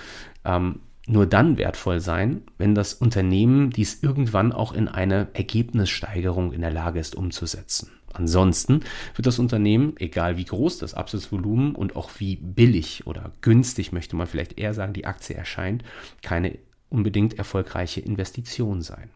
ähm, 0.45 0.81
nur 1.07 1.27
dann 1.27 1.57
wertvoll 1.57 2.01
sein, 2.01 2.43
wenn 2.59 2.75
das 2.75 2.95
Unternehmen 2.95 3.71
dies 3.71 4.03
irgendwann 4.03 4.53
auch 4.53 4.73
in 4.73 4.89
eine 4.89 5.29
Ergebnissteigerung 5.33 6.53
in 6.53 6.61
der 6.61 6.71
Lage 6.71 7.01
ist 7.01 7.17
umzusetzen. 7.17 7.98
Ansonsten 8.18 8.81
wird 9.14 9.26
das 9.26 9.38
Unternehmen, 9.38 9.94
egal 9.98 10.37
wie 10.37 10.44
groß 10.44 10.78
das 10.78 10.94
Absatzvolumen 10.94 11.74
und 11.74 11.94
auch 11.94 12.11
wie 12.18 12.37
billig 12.37 13.07
oder 13.07 13.31
günstig, 13.40 13.92
möchte 13.92 14.16
man 14.16 14.26
vielleicht 14.26 14.59
eher 14.59 14.74
sagen, 14.74 14.92
die 14.92 15.07
Aktie 15.07 15.37
erscheint, 15.37 15.85
keine 16.20 16.59
unbedingt 16.90 17.38
erfolgreiche 17.38 18.00
Investition 18.00 18.83
sein. 18.83 19.11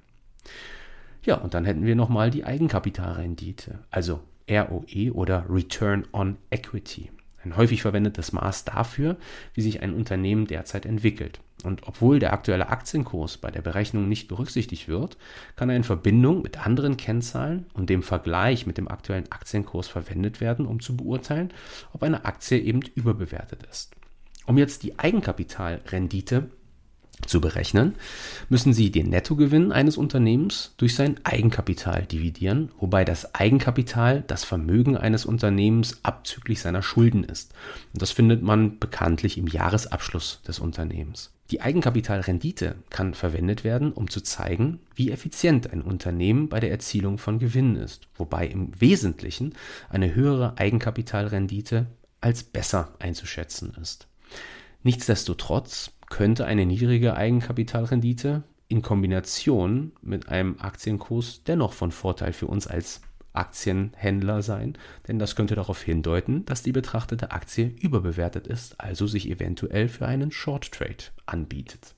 Ja, 1.25 1.37
und 1.37 1.55
dann 1.55 1.65
hätten 1.65 1.85
wir 1.85 1.97
nochmal 1.97 2.31
die 2.31 2.45
Eigenkapitalrendite, 2.45 3.81
also 3.91 4.21
ROE 4.49 5.13
oder 5.13 5.47
Return 5.49 6.07
on 6.13 6.37
Equity. 6.51 7.11
Ein 7.45 7.57
häufig 7.57 7.83
verwendetes 7.83 8.33
Maß 8.33 8.65
dafür, 8.65 9.17
wie 9.55 9.63
sich 9.63 9.83
ein 9.83 9.95
Unternehmen 9.95 10.47
derzeit 10.47 10.87
entwickelt. 10.87 11.41
Und 11.65 11.87
obwohl 11.87 12.19
der 12.19 12.33
aktuelle 12.33 12.69
Aktienkurs 12.69 13.39
bei 13.39 13.51
der 13.51 13.63
Berechnung 13.63 14.09
nicht 14.09 14.29
berücksichtigt 14.29 14.89
wird, 14.89 15.17
kann 15.57 15.71
er 15.71 15.77
in 15.77 15.85
Verbindung 15.85 16.43
mit 16.43 16.65
anderen 16.65 16.97
Kennzahlen 16.97 17.67
und 17.75 17.91
dem 17.91 18.03
Vergleich 18.03 18.67
mit 18.67 18.79
dem 18.79 18.89
aktuellen 18.89 19.31
Aktienkurs 19.31 19.89
verwendet 19.89 20.41
werden, 20.41 20.67
um 20.67 20.81
zu 20.81 20.97
beurteilen, 20.97 21.53
ob 21.93 22.03
eine 22.03 22.25
Aktie 22.25 22.59
eben 22.59 22.81
überbewertet 22.95 23.61
ist. 23.71 23.95
Um 24.47 24.59
jetzt 24.59 24.83
die 24.83 24.99
Eigenkapitalrendite 24.99 26.51
zu 27.27 27.41
berechnen, 27.41 27.95
müssen 28.49 28.73
Sie 28.73 28.91
den 28.91 29.11
Nettogewinn 29.11 29.71
eines 29.71 29.97
Unternehmens 29.97 30.75
durch 30.77 30.95
sein 30.95 31.21
Eigenkapital 31.25 32.05
dividieren, 32.05 32.71
wobei 32.79 33.05
das 33.05 33.35
Eigenkapital 33.35 34.25
das 34.27 34.45
Vermögen 34.45 34.97
eines 34.97 35.25
Unternehmens 35.25 36.01
abzüglich 36.03 36.61
seiner 36.61 36.83
Schulden 36.83 37.23
ist. 37.25 37.53
Und 37.93 38.03
das 38.03 38.11
findet 38.11 38.43
man 38.43 38.79
bekanntlich 38.79 39.39
im 39.39 39.47
Jahresabschluss 39.47 40.41
des 40.47 40.59
Unternehmens. 40.59 41.31
Die 41.53 41.61
Eigenkapitalrendite 41.61 42.77
kann 42.89 43.13
verwendet 43.13 43.63
werden, 43.63 43.93
um 43.93 44.09
zu 44.09 44.23
zeigen, 44.23 44.81
wie 44.95 45.11
effizient 45.11 45.71
ein 45.71 45.83
Unternehmen 45.83 46.49
bei 46.49 46.61
der 46.61 46.71
Erzielung 46.71 47.19
von 47.19 47.39
Gewinnen 47.39 47.77
ist, 47.77 48.09
wobei 48.15 48.47
im 48.47 48.73
Wesentlichen 48.81 49.53
eine 49.91 50.15
höhere 50.15 50.57
Eigenkapitalrendite 50.57 51.89
als 52.23 52.43
besser 52.43 52.95
einzuschätzen 53.01 53.75
ist. 53.79 54.09
Nichtsdestotrotz 54.83 55.91
könnte 56.09 56.47
eine 56.47 56.65
niedrige 56.65 57.17
Eigenkapitalrendite 57.17 58.45
in 58.69 58.81
Kombination 58.81 59.93
mit 60.01 60.31
einem 60.31 60.59
Aktienkurs 60.59 61.43
dennoch 61.45 61.75
von 61.75 61.93
Vorteil 61.93 62.33
für 62.33 62.47
uns 62.47 62.67
als 62.67 63.03
Aktienhändler 63.33 64.43
sein, 64.43 64.77
denn 65.09 65.19
das 65.19 65.37
könnte 65.37 65.55
darauf 65.55 65.83
hindeuten, 65.83 66.45
dass 66.45 66.63
die 66.63 66.73
betrachtete 66.73 67.31
Aktie 67.31 67.75
überbewertet 67.81 68.47
ist, 68.47 68.81
also 68.81 69.07
sich 69.07 69.29
eventuell 69.29 69.89
für 69.89 70.07
einen 70.07 70.33
Short 70.33 70.73
Trade 70.73 71.05
anbietet. 71.27 71.95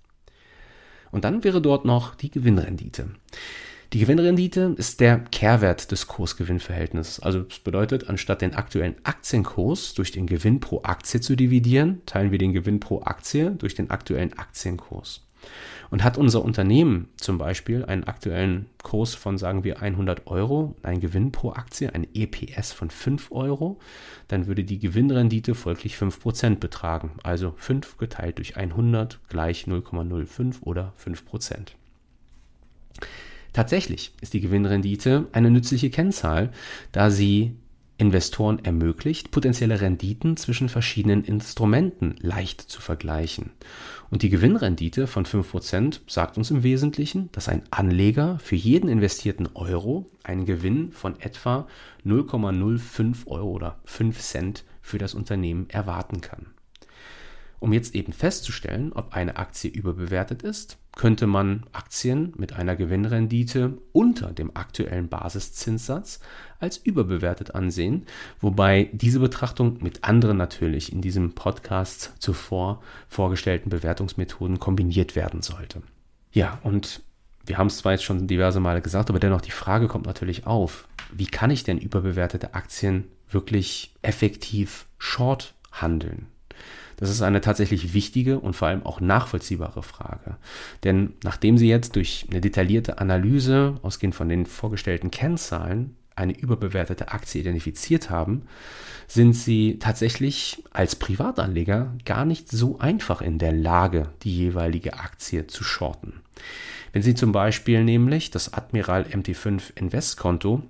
Und 1.10 1.24
dann 1.24 1.44
wäre 1.44 1.62
dort 1.62 1.84
noch 1.84 2.14
die 2.14 2.30
Gewinnrendite. 2.30 3.10
Die 3.92 4.00
Gewinnrendite 4.00 4.74
ist 4.76 4.98
der 4.98 5.20
Kehrwert 5.20 5.92
des 5.92 6.08
Kursgewinnverhältnisses. 6.08 7.20
Also 7.20 7.42
das 7.42 7.60
bedeutet, 7.60 8.08
anstatt 8.08 8.42
den 8.42 8.54
aktuellen 8.54 8.96
Aktienkurs 9.04 9.94
durch 9.94 10.10
den 10.10 10.26
Gewinn 10.26 10.58
pro 10.58 10.82
Aktie 10.82 11.20
zu 11.20 11.36
dividieren, 11.36 12.02
teilen 12.04 12.32
wir 12.32 12.38
den 12.38 12.52
Gewinn 12.52 12.80
pro 12.80 13.02
Aktie 13.02 13.52
durch 13.52 13.76
den 13.76 13.90
aktuellen 13.90 14.32
Aktienkurs. 14.36 15.24
Und 15.90 16.02
hat 16.02 16.18
unser 16.18 16.42
Unternehmen 16.44 17.08
zum 17.16 17.38
Beispiel 17.38 17.84
einen 17.84 18.04
aktuellen 18.04 18.66
Kurs 18.82 19.14
von, 19.14 19.38
sagen 19.38 19.64
wir, 19.64 19.80
100 19.80 20.26
Euro, 20.26 20.74
einen 20.82 21.00
Gewinn 21.00 21.30
pro 21.30 21.52
Aktie, 21.52 21.94
ein 21.94 22.06
EPS 22.14 22.72
von 22.72 22.90
5 22.90 23.30
Euro, 23.30 23.78
dann 24.28 24.46
würde 24.46 24.64
die 24.64 24.78
Gewinnrendite 24.78 25.54
folglich 25.54 25.94
5% 25.96 26.56
betragen. 26.56 27.12
Also 27.22 27.54
5 27.58 27.98
geteilt 27.98 28.38
durch 28.38 28.56
100 28.56 29.20
gleich 29.28 29.66
0,05 29.66 30.62
oder 30.62 30.92
5%. 31.04 31.72
Tatsächlich 33.52 34.12
ist 34.20 34.34
die 34.34 34.40
Gewinnrendite 34.40 35.28
eine 35.32 35.50
nützliche 35.50 35.88
Kennzahl, 35.88 36.50
da 36.90 37.10
sie 37.10 37.54
Investoren 37.96 38.64
ermöglicht, 38.64 39.30
potenzielle 39.30 39.80
Renditen 39.80 40.36
zwischen 40.36 40.68
verschiedenen 40.68 41.24
Instrumenten 41.24 42.16
leicht 42.18 42.60
zu 42.60 42.80
vergleichen. 42.80 43.50
Und 44.10 44.22
die 44.22 44.30
Gewinnrendite 44.30 45.06
von 45.06 45.24
5% 45.24 46.00
sagt 46.06 46.36
uns 46.36 46.50
im 46.50 46.62
Wesentlichen, 46.64 47.30
dass 47.32 47.48
ein 47.48 47.62
Anleger 47.70 48.38
für 48.40 48.56
jeden 48.56 48.88
investierten 48.88 49.48
Euro 49.54 50.06
einen 50.24 50.44
Gewinn 50.44 50.90
von 50.92 51.20
etwa 51.20 51.68
0,05 52.04 53.26
Euro 53.26 53.50
oder 53.50 53.78
5 53.84 54.20
Cent 54.20 54.64
für 54.82 54.98
das 54.98 55.14
Unternehmen 55.14 55.70
erwarten 55.70 56.20
kann. 56.20 56.53
Um 57.64 57.72
jetzt 57.72 57.94
eben 57.94 58.12
festzustellen, 58.12 58.92
ob 58.92 59.14
eine 59.14 59.38
Aktie 59.38 59.70
überbewertet 59.70 60.42
ist, 60.42 60.76
könnte 60.96 61.26
man 61.26 61.64
Aktien 61.72 62.34
mit 62.36 62.52
einer 62.52 62.76
Gewinnrendite 62.76 63.78
unter 63.92 64.32
dem 64.32 64.54
aktuellen 64.54 65.08
Basiszinssatz 65.08 66.20
als 66.60 66.76
überbewertet 66.76 67.54
ansehen, 67.54 68.04
wobei 68.38 68.90
diese 68.92 69.18
Betrachtung 69.18 69.82
mit 69.82 70.04
anderen 70.04 70.36
natürlich 70.36 70.92
in 70.92 71.00
diesem 71.00 71.32
Podcast 71.32 72.12
zuvor 72.18 72.82
vorgestellten 73.08 73.70
Bewertungsmethoden 73.70 74.60
kombiniert 74.60 75.16
werden 75.16 75.40
sollte. 75.40 75.80
Ja, 76.32 76.58
und 76.64 77.00
wir 77.46 77.56
haben 77.56 77.68
es 77.68 77.78
zwar 77.78 77.92
jetzt 77.92 78.04
schon 78.04 78.26
diverse 78.26 78.60
Male 78.60 78.82
gesagt, 78.82 79.08
aber 79.08 79.20
dennoch 79.20 79.40
die 79.40 79.52
Frage 79.52 79.88
kommt 79.88 80.04
natürlich 80.04 80.46
auf, 80.46 80.86
wie 81.14 81.28
kann 81.28 81.50
ich 81.50 81.64
denn 81.64 81.78
überbewertete 81.78 82.52
Aktien 82.52 83.04
wirklich 83.30 83.94
effektiv 84.02 84.84
short 84.98 85.54
handeln? 85.72 86.26
Das 86.96 87.10
ist 87.10 87.22
eine 87.22 87.40
tatsächlich 87.40 87.94
wichtige 87.94 88.38
und 88.38 88.54
vor 88.54 88.68
allem 88.68 88.84
auch 88.84 89.00
nachvollziehbare 89.00 89.82
Frage. 89.82 90.36
Denn 90.84 91.14
nachdem 91.22 91.58
Sie 91.58 91.68
jetzt 91.68 91.96
durch 91.96 92.26
eine 92.30 92.40
detaillierte 92.40 92.98
Analyse, 92.98 93.76
ausgehend 93.82 94.14
von 94.14 94.28
den 94.28 94.46
vorgestellten 94.46 95.10
Kennzahlen, 95.10 95.96
eine 96.16 96.38
überbewertete 96.38 97.08
Aktie 97.12 97.40
identifiziert 97.40 98.10
haben, 98.10 98.42
sind 99.08 99.34
Sie 99.34 99.78
tatsächlich 99.78 100.62
als 100.72 100.96
Privatanleger 100.96 101.92
gar 102.04 102.24
nicht 102.24 102.50
so 102.50 102.78
einfach 102.78 103.20
in 103.20 103.38
der 103.38 103.52
Lage, 103.52 104.10
die 104.22 104.34
jeweilige 104.34 104.94
Aktie 104.94 105.46
zu 105.46 105.64
shorten. 105.64 106.20
Wenn 106.92 107.02
Sie 107.02 107.14
zum 107.14 107.32
Beispiel 107.32 107.82
nämlich 107.82 108.30
das 108.30 108.52
Admiral 108.52 109.02
MT5 109.02 109.76
Investkonto 109.76 110.62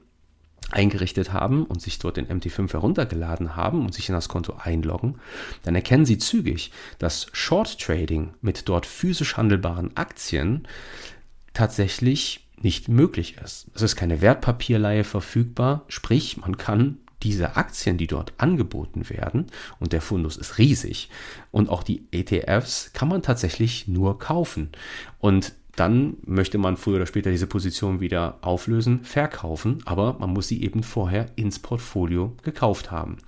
eingerichtet 0.74 1.32
haben 1.32 1.64
und 1.64 1.80
sich 1.80 1.98
dort 1.98 2.16
den 2.16 2.26
MT5 2.26 2.72
heruntergeladen 2.72 3.56
haben 3.56 3.84
und 3.84 3.94
sich 3.94 4.08
in 4.08 4.14
das 4.14 4.28
Konto 4.28 4.54
einloggen, 4.58 5.20
dann 5.62 5.74
erkennen 5.74 6.04
Sie 6.04 6.18
zügig, 6.18 6.72
dass 6.98 7.28
Short 7.32 7.80
Trading 7.80 8.34
mit 8.42 8.68
dort 8.68 8.84
physisch 8.84 9.36
handelbaren 9.36 9.96
Aktien 9.96 10.66
tatsächlich 11.52 12.46
nicht 12.60 12.88
möglich 12.88 13.36
ist. 13.42 13.70
Es 13.74 13.82
ist 13.82 13.96
keine 13.96 14.20
Wertpapierleihe 14.20 15.04
verfügbar, 15.04 15.84
sprich 15.88 16.36
man 16.38 16.56
kann 16.56 16.98
diese 17.22 17.56
Aktien, 17.56 17.96
die 17.96 18.06
dort 18.06 18.34
angeboten 18.36 19.08
werden, 19.08 19.46
und 19.80 19.92
der 19.92 20.02
Fundus 20.02 20.36
ist 20.36 20.58
riesig, 20.58 21.08
und 21.50 21.70
auch 21.70 21.82
die 21.82 22.06
ETFs 22.12 22.92
kann 22.92 23.08
man 23.08 23.22
tatsächlich 23.22 23.88
nur 23.88 24.18
kaufen. 24.18 24.70
Und 25.18 25.54
dann 25.76 26.16
möchte 26.24 26.58
man 26.58 26.76
früher 26.76 26.96
oder 26.96 27.06
später 27.06 27.30
diese 27.30 27.46
Position 27.46 28.00
wieder 28.00 28.38
auflösen, 28.42 29.04
verkaufen, 29.04 29.82
aber 29.84 30.16
man 30.18 30.30
muss 30.30 30.48
sie 30.48 30.62
eben 30.62 30.82
vorher 30.82 31.26
ins 31.36 31.58
Portfolio 31.58 32.36
gekauft 32.42 32.90
haben. 32.90 33.18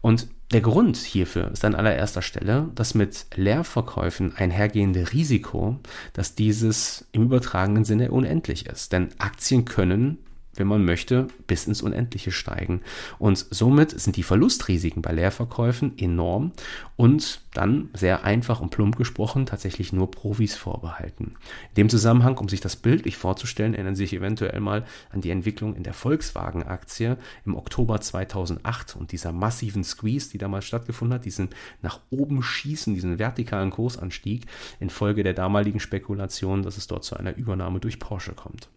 Und 0.00 0.28
der 0.50 0.62
Grund 0.62 0.96
hierfür 0.96 1.50
ist 1.50 1.64
an 1.64 1.74
allererster 1.74 2.22
Stelle 2.22 2.70
das 2.74 2.94
mit 2.94 3.26
Leerverkäufen 3.34 4.34
einhergehende 4.34 5.12
Risiko, 5.12 5.78
dass 6.14 6.34
dieses 6.34 7.06
im 7.12 7.24
übertragenen 7.24 7.84
Sinne 7.84 8.10
unendlich 8.10 8.64
ist. 8.64 8.92
Denn 8.92 9.10
Aktien 9.18 9.66
können 9.66 10.18
wenn 10.58 10.66
man 10.66 10.84
möchte, 10.84 11.28
bis 11.46 11.66
ins 11.66 11.82
Unendliche 11.82 12.30
steigen. 12.30 12.82
Und 13.18 13.46
somit 13.50 13.98
sind 13.98 14.16
die 14.16 14.22
Verlustrisiken 14.22 15.02
bei 15.02 15.12
Leerverkäufen 15.12 15.98
enorm 15.98 16.52
und 16.96 17.40
dann 17.54 17.90
sehr 17.94 18.24
einfach 18.24 18.60
und 18.60 18.70
plump 18.70 18.96
gesprochen 18.96 19.46
tatsächlich 19.46 19.92
nur 19.92 20.10
Profis 20.10 20.54
vorbehalten. 20.54 21.34
In 21.70 21.74
dem 21.76 21.88
Zusammenhang, 21.88 22.38
um 22.38 22.48
sich 22.48 22.60
das 22.60 22.76
bildlich 22.76 23.16
vorzustellen, 23.16 23.74
erinnern 23.74 23.96
Sie 23.96 24.04
sich 24.04 24.14
eventuell 24.14 24.60
mal 24.60 24.84
an 25.10 25.20
die 25.20 25.30
Entwicklung 25.30 25.74
in 25.74 25.82
der 25.82 25.94
Volkswagen-Aktie 25.94 27.16
im 27.44 27.56
Oktober 27.56 28.00
2008 28.00 28.96
und 28.96 29.12
dieser 29.12 29.32
massiven 29.32 29.84
Squeeze, 29.84 30.30
die 30.30 30.38
damals 30.38 30.66
stattgefunden 30.66 31.14
hat, 31.14 31.24
diesen 31.24 31.48
nach 31.82 32.00
oben 32.10 32.42
schießen, 32.42 32.94
diesen 32.94 33.18
vertikalen 33.18 33.70
Kursanstieg 33.70 34.46
infolge 34.80 35.22
der 35.22 35.34
damaligen 35.34 35.80
Spekulation, 35.80 36.62
dass 36.62 36.76
es 36.76 36.86
dort 36.86 37.04
zu 37.04 37.16
einer 37.16 37.36
Übernahme 37.36 37.80
durch 37.80 37.98
Porsche 37.98 38.32
kommt. 38.32 38.68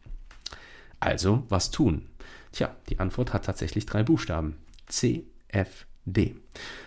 Also, 1.02 1.44
was 1.50 1.72
tun? 1.72 2.08
Tja, 2.54 2.74
die 2.90 3.00
Antwort 3.00 3.34
hat 3.34 3.46
tatsächlich 3.46 3.86
drei 3.86 4.04
Buchstaben. 4.04 4.56
C, 4.88 5.26
CFD. 5.52 6.36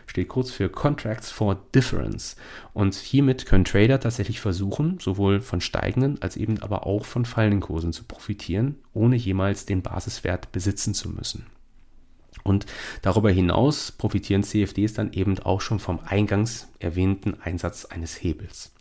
Steht 0.07 0.29
kurz 0.29 0.51
für 0.51 0.69
Contracts 0.69 1.31
for 1.31 1.57
Difference. 1.75 2.37
Und 2.73 2.95
hiermit 2.95 3.47
können 3.47 3.65
Trader 3.65 4.01
tatsächlich 4.01 4.41
versuchen, 4.41 4.99
sowohl 5.01 5.41
von 5.41 5.61
steigenden 5.61 6.21
als 6.23 6.37
eben 6.37 6.63
aber 6.63 6.87
auch 6.87 7.05
von 7.05 7.25
fallenden 7.25 7.61
Kursen 7.61 7.93
zu 7.93 8.05
profitieren, 8.05 8.77
ohne 8.93 9.17
jemals 9.17 9.67
den 9.67 9.83
Basiswert 9.83 10.53
besitzen 10.53 10.95
zu 10.95 11.11
müssen. 11.11 11.47
Und 12.43 12.67
darüber 13.01 13.31
hinaus 13.31 13.93
profitieren 13.93 14.43
CFDs 14.43 14.93
dann 14.93 15.13
eben 15.13 15.39
auch 15.39 15.63
schon 15.63 15.79
vom 15.79 16.01
eingangs 16.01 16.69
erwähnten 16.79 17.41
Einsatz 17.41 17.87
eines 17.87 18.23
Hebels. 18.23 18.74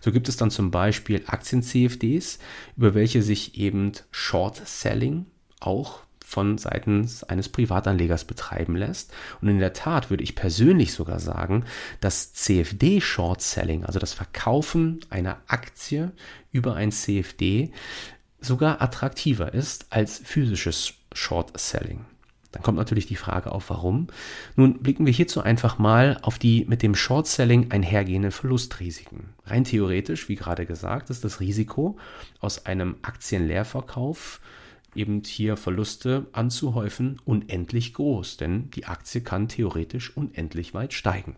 So 0.00 0.12
gibt 0.12 0.28
es 0.28 0.36
dann 0.36 0.50
zum 0.50 0.70
Beispiel 0.70 1.22
Aktien-CFDs, 1.26 2.38
über 2.76 2.94
welche 2.94 3.22
sich 3.22 3.58
eben 3.58 3.92
Short-Selling 4.10 5.26
auch 5.60 6.00
von 6.30 6.58
seitens 6.58 7.24
eines 7.24 7.48
Privatanlegers 7.48 8.24
betreiben 8.24 8.76
lässt. 8.76 9.12
Und 9.40 9.48
in 9.48 9.58
der 9.58 9.72
Tat 9.72 10.10
würde 10.10 10.22
ich 10.22 10.36
persönlich 10.36 10.92
sogar 10.92 11.18
sagen, 11.18 11.64
dass 12.00 12.32
CFD 12.32 13.00
Short 13.00 13.42
Selling, 13.42 13.84
also 13.84 13.98
das 13.98 14.12
Verkaufen 14.12 15.00
einer 15.10 15.38
Aktie 15.48 16.12
über 16.52 16.76
ein 16.76 16.92
CFD, 16.92 17.72
sogar 18.40 18.80
attraktiver 18.80 19.52
ist 19.52 19.86
als 19.90 20.20
physisches 20.24 20.94
Short 21.12 21.58
Selling. 21.58 22.06
Dann 22.52 22.62
kommt 22.62 22.78
natürlich 22.78 23.06
die 23.06 23.16
Frage 23.16 23.52
auf, 23.52 23.70
warum. 23.70 24.08
Nun 24.56 24.82
blicken 24.82 25.06
wir 25.06 25.12
hierzu 25.12 25.40
einfach 25.40 25.78
mal 25.78 26.18
auf 26.22 26.38
die 26.38 26.64
mit 26.68 26.82
dem 26.82 26.94
Short 26.94 27.26
Selling 27.26 27.70
einhergehenden 27.70 28.32
Verlustrisiken. 28.32 29.30
Rein 29.46 29.64
theoretisch, 29.64 30.28
wie 30.28 30.36
gerade 30.36 30.66
gesagt, 30.66 31.10
ist 31.10 31.24
das 31.24 31.40
Risiko 31.40 31.96
aus 32.40 32.66
einem 32.66 32.96
Aktienleerverkauf 33.02 34.40
eben 34.94 35.22
hier 35.24 35.56
Verluste 35.56 36.26
anzuhäufen, 36.32 37.20
unendlich 37.24 37.94
groß, 37.94 38.38
denn 38.38 38.70
die 38.72 38.86
Aktie 38.86 39.20
kann 39.20 39.48
theoretisch 39.48 40.16
unendlich 40.16 40.74
weit 40.74 40.92
steigen. 40.92 41.36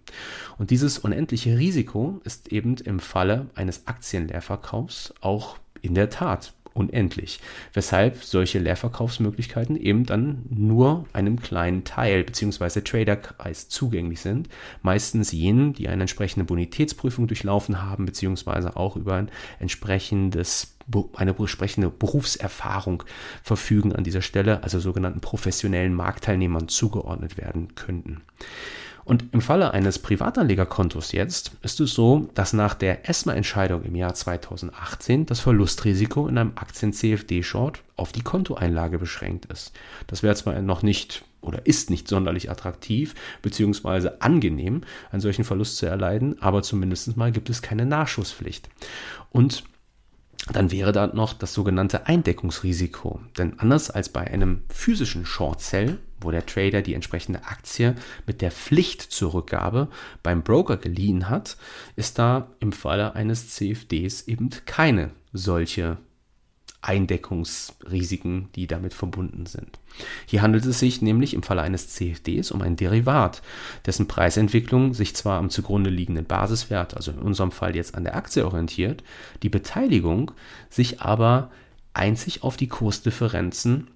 Und 0.59 0.71
dieses 0.71 0.99
unendliche 0.99 1.59
Risiko 1.59 2.21
ist 2.25 2.51
eben 2.51 2.77
im 2.77 2.99
Falle 2.99 3.51
eines 3.55 3.87
Aktienleerverkaufs 3.87 5.15
auch 5.21 5.59
in 5.83 5.95
der 5.95 6.11
Tat 6.11 6.55
unendlich, 6.75 7.41
weshalb 7.73 8.23
solche 8.23 8.59
Leerverkaufsmöglichkeiten 8.59 9.77
eben 9.77 10.07
dann 10.07 10.43
nur 10.49 11.07
einem 11.13 11.41
kleinen 11.41 11.85
Teil 11.85 12.25
bzw. 12.25 12.81
Traderkreis 12.81 13.69
zugänglich 13.69 14.21
sind, 14.21 14.49
meistens 14.83 15.33
jenen, 15.33 15.73
die 15.73 15.89
eine 15.89 16.03
entsprechende 16.03 16.45
Bonitätsprüfung 16.45 17.27
durchlaufen 17.27 17.83
haben 17.83 18.07
bzw. 18.07 18.71
auch 18.75 18.97
über 18.97 19.15
ein 19.15 19.31
entsprechendes 19.59 20.77
eine 21.15 21.31
entsprechende 21.31 21.91
Berufserfahrung 21.91 23.05
verfügen 23.43 23.95
an 23.95 24.03
dieser 24.03 24.21
Stelle, 24.21 24.65
also 24.65 24.81
sogenannten 24.81 25.21
professionellen 25.21 25.95
Marktteilnehmern 25.95 26.67
zugeordnet 26.69 27.37
werden 27.37 27.75
könnten. 27.77 28.23
Und 29.05 29.25
im 29.33 29.41
Falle 29.41 29.73
eines 29.73 29.99
Privatanlegerkontos 29.99 31.13
jetzt 31.13 31.53
ist 31.63 31.81
es 31.81 31.93
so, 31.93 32.29
dass 32.35 32.53
nach 32.53 32.75
der 32.75 33.09
ESMA-Entscheidung 33.09 33.83
im 33.83 33.97
Jahr 33.97 34.15
2018 34.15 35.27
das 35.27 35.41
Verlustrisiko 35.41 36.29
in 36.29 36.39
einem 36.39 36.53
Aktien-CFD-Short 36.55 37.83
auf 37.97 38.13
die 38.13 38.23
Kontoeinlage 38.23 38.99
beschränkt 38.99 39.47
ist. 39.47 39.73
Das 40.07 40.23
wäre 40.23 40.35
zwar 40.37 40.61
noch 40.63 40.83
nicht 40.83 41.25
oder 41.41 41.67
ist 41.67 41.91
nicht 41.91 42.07
sonderlich 42.07 42.51
attraktiv 42.51 43.15
beziehungsweise 43.43 44.23
angenehm, 44.23 44.83
einen 45.11 45.21
solchen 45.21 45.45
Verlust 45.45 45.77
zu 45.77 45.87
erleiden, 45.87 46.41
aber 46.41 46.63
zumindest 46.63 47.17
mal 47.17 47.33
gibt 47.33 47.51
es 47.51 47.63
keine 47.63 47.85
Nachschusspflicht. 47.85 48.69
Und 49.31 49.65
dann 50.51 50.73
wäre 50.73 50.93
da 50.93 51.07
noch 51.07 51.35
das 51.35 51.55
sogenannte 51.55 52.07
Eindeckungsrisiko. 52.07 53.21
Denn 53.39 53.59
anders 53.61 53.91
als 53.91 54.09
bei 54.09 54.23
einem 54.23 54.63
physischen 54.69 55.25
Short 55.25 55.61
Sell, 55.61 55.99
wo 56.21 56.31
der 56.31 56.47
Trader 56.47 56.83
die 56.83 56.95
entsprechende 56.95 57.45
Aktie 57.45 57.95
mit 58.27 58.41
der 58.41 58.51
Pflicht 58.51 59.03
zur 59.03 59.35
Rückgabe 59.35 59.89
beim 60.23 60.43
Broker 60.43 60.77
geliehen 60.77 61.29
hat, 61.29 61.57
ist 61.97 62.19
da 62.19 62.49
im 62.61 62.73
Falle 62.73 63.15
eines 63.15 63.51
CFDs 63.51 64.23
eben 64.23 64.51
keine 64.67 65.11
solche 65.33 65.99
Eindeckungsrisiken, 66.83 68.49
die 68.57 68.67
damit 68.67 68.93
verbunden 68.93 69.47
sind. 69.47 69.79
Hier 70.27 70.43
handelt 70.43 70.67
es 70.67 70.81
sich 70.81 71.01
nämlich 71.01 71.33
im 71.33 71.45
Falle 71.45 71.63
eines 71.63 71.89
CFDs 71.89 72.51
um 72.51 72.61
ein 72.61 72.77
Derivat, 72.77 73.41
dessen 73.87 74.09
Preisentwicklung 74.09 74.93
sich 74.93 75.15
zwar 75.15 75.39
am 75.39 75.49
zugrunde 75.49 75.91
liegenden 75.91 76.27
Basiswert, 76.27 76.97
also 76.97 77.13
in 77.13 77.19
unserem 77.19 77.53
Fall 77.53 77.77
jetzt 77.77 77.95
an 77.95 78.05
der 78.05 78.17
Aktie 78.17 78.45
orientiert, 78.45 79.05
die 79.45 79.49
Beteiligung 79.49 80.33
sich 80.71 81.01
aber 81.01 81.51
einzig 81.95 82.43
auf 82.43 82.57
die 82.57 82.69
Kursdifferenzen 82.69 83.89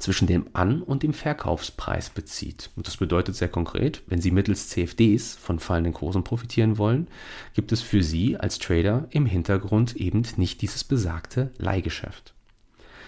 zwischen 0.00 0.26
dem 0.26 0.46
An- 0.52 0.82
und 0.82 1.02
dem 1.02 1.12
Verkaufspreis 1.12 2.10
bezieht. 2.10 2.70
Und 2.76 2.86
das 2.86 2.96
bedeutet 2.96 3.36
sehr 3.36 3.48
konkret, 3.48 4.02
wenn 4.06 4.20
Sie 4.20 4.30
mittels 4.30 4.68
CFDs 4.68 5.36
von 5.36 5.58
fallenden 5.58 5.92
Kursen 5.92 6.24
profitieren 6.24 6.78
wollen, 6.78 7.08
gibt 7.54 7.72
es 7.72 7.80
für 7.80 8.02
Sie 8.02 8.36
als 8.36 8.58
Trader 8.58 9.06
im 9.10 9.26
Hintergrund 9.26 9.96
eben 9.96 10.22
nicht 10.36 10.62
dieses 10.62 10.84
besagte 10.84 11.52
Leihgeschäft. 11.58 12.34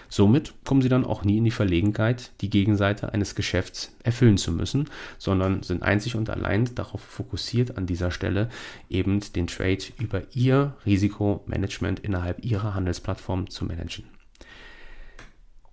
Somit 0.09 0.53
kommen 0.63 0.81
Sie 0.81 0.89
dann 0.89 1.05
auch 1.05 1.23
nie 1.23 1.37
in 1.37 1.43
die 1.43 1.51
Verlegenheit, 1.51 2.31
die 2.39 2.49
Gegenseite 2.49 3.13
eines 3.13 3.35
Geschäfts 3.35 3.95
erfüllen 4.03 4.37
zu 4.37 4.51
müssen, 4.51 4.89
sondern 5.17 5.63
sind 5.63 5.83
einzig 5.83 6.15
und 6.15 6.29
allein 6.29 6.73
darauf 6.75 7.01
fokussiert, 7.01 7.77
an 7.77 7.87
dieser 7.87 8.11
Stelle 8.11 8.49
eben 8.89 9.19
den 9.33 9.47
Trade 9.47 9.83
über 9.99 10.23
Ihr 10.33 10.75
Risikomanagement 10.85 11.99
innerhalb 11.99 12.43
Ihrer 12.45 12.73
Handelsplattform 12.73 13.49
zu 13.49 13.65
managen. 13.65 14.05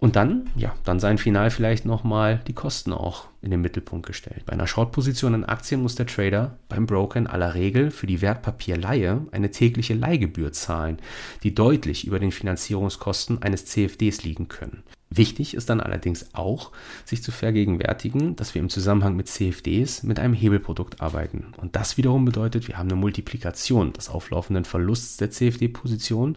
Und 0.05 0.17
dann, 0.17 0.51
ja, 0.55 0.75
dann 0.85 1.01
seien 1.01 1.17
final 1.17 1.49
vielleicht 1.49 1.87
nochmal 1.87 2.43
die 2.47 2.53
Kosten 2.53 2.93
auch 2.93 3.29
in 3.41 3.51
den 3.51 3.63
Mittelpunkt 3.63 4.05
gestellt. 4.05 4.43
Bei 4.45 4.53
einer 4.53 4.67
Short-Position 4.67 5.33
in 5.33 5.45
Aktien 5.47 5.81
muss 5.81 5.95
der 5.95 6.05
Trader 6.05 6.59
beim 6.69 6.85
Broker 6.85 7.19
in 7.19 7.27
aller 7.27 7.55
Regel 7.55 7.91
für 7.91 8.07
die 8.07 8.21
Wertpapierleihe 8.21 9.27
eine 9.33 9.51
tägliche 9.51 9.95
Leihgebühr 9.95 10.53
zahlen, 10.53 10.99
die 11.43 11.55
deutlich 11.55 12.07
über 12.07 12.19
den 12.19 12.33
Finanzierungskosten 12.33 13.41
eines 13.41 13.65
CFDs 13.65 14.25
liegen 14.25 14.49
können. 14.49 14.83
Wichtig 15.17 15.55
ist 15.55 15.71
dann 15.71 15.81
allerdings 15.81 16.35
auch, 16.35 16.73
sich 17.05 17.23
zu 17.23 17.31
vergegenwärtigen, 17.31 18.35
dass 18.35 18.55
wir 18.55 18.61
im 18.61 18.69
Zusammenhang 18.69 19.15
mit 19.15 19.29
CFDs 19.29 20.03
mit 20.03 20.19
einem 20.19 20.35
Hebelprodukt 20.35 21.01
arbeiten. 21.01 21.55
Und 21.57 21.77
das 21.77 21.97
wiederum 21.97 22.25
bedeutet, 22.25 22.67
wir 22.67 22.79
haben 22.79 22.91
eine 22.91 22.99
Multiplikation 22.99 23.93
des 23.93 24.09
auflaufenden 24.09 24.65
Verlusts 24.65 25.17
der 25.17 25.31
CFD-Position, 25.31 26.37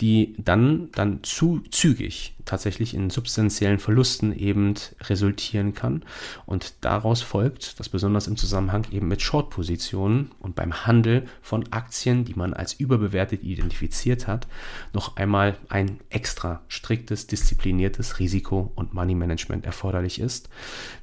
die 0.00 0.34
dann, 0.38 0.90
dann 0.92 1.22
zu 1.22 1.62
zügig 1.70 2.34
tatsächlich 2.44 2.94
in 2.94 3.10
substanziellen 3.10 3.78
Verlusten 3.78 4.32
eben 4.36 4.74
resultieren 5.00 5.74
kann. 5.74 6.04
Und 6.46 6.74
daraus 6.82 7.22
folgt, 7.22 7.80
dass 7.80 7.88
besonders 7.88 8.28
im 8.28 8.36
Zusammenhang 8.36 8.86
eben 8.92 9.08
mit 9.08 9.20
Short-Positionen 9.20 10.30
und 10.38 10.54
beim 10.54 10.86
Handel 10.86 11.26
von 11.42 11.64
Aktien, 11.72 12.24
die 12.24 12.34
man 12.34 12.54
als 12.54 12.74
überbewertet 12.74 13.42
identifiziert 13.42 14.26
hat, 14.26 14.46
noch 14.92 15.16
einmal 15.16 15.56
ein 15.68 15.98
extra 16.08 16.62
striktes, 16.68 17.26
diszipliniertes 17.26 18.18
Risiko- 18.18 18.72
und 18.76 18.94
Money-Management 18.94 19.64
erforderlich 19.64 20.20
ist, 20.20 20.48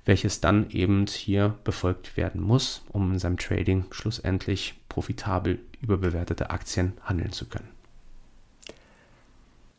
welches 0.05 0.39
dann 0.39 0.69
eben 0.69 1.05
hier 1.07 1.55
befolgt 1.63 2.15
werden 2.15 2.41
muss, 2.41 2.83
um 2.89 3.11
in 3.11 3.19
seinem 3.19 3.37
Trading 3.37 3.85
schlussendlich 3.91 4.75
profitabel 4.87 5.59
überbewertete 5.81 6.51
Aktien 6.51 6.93
handeln 7.03 7.31
zu 7.31 7.45
können. 7.45 7.67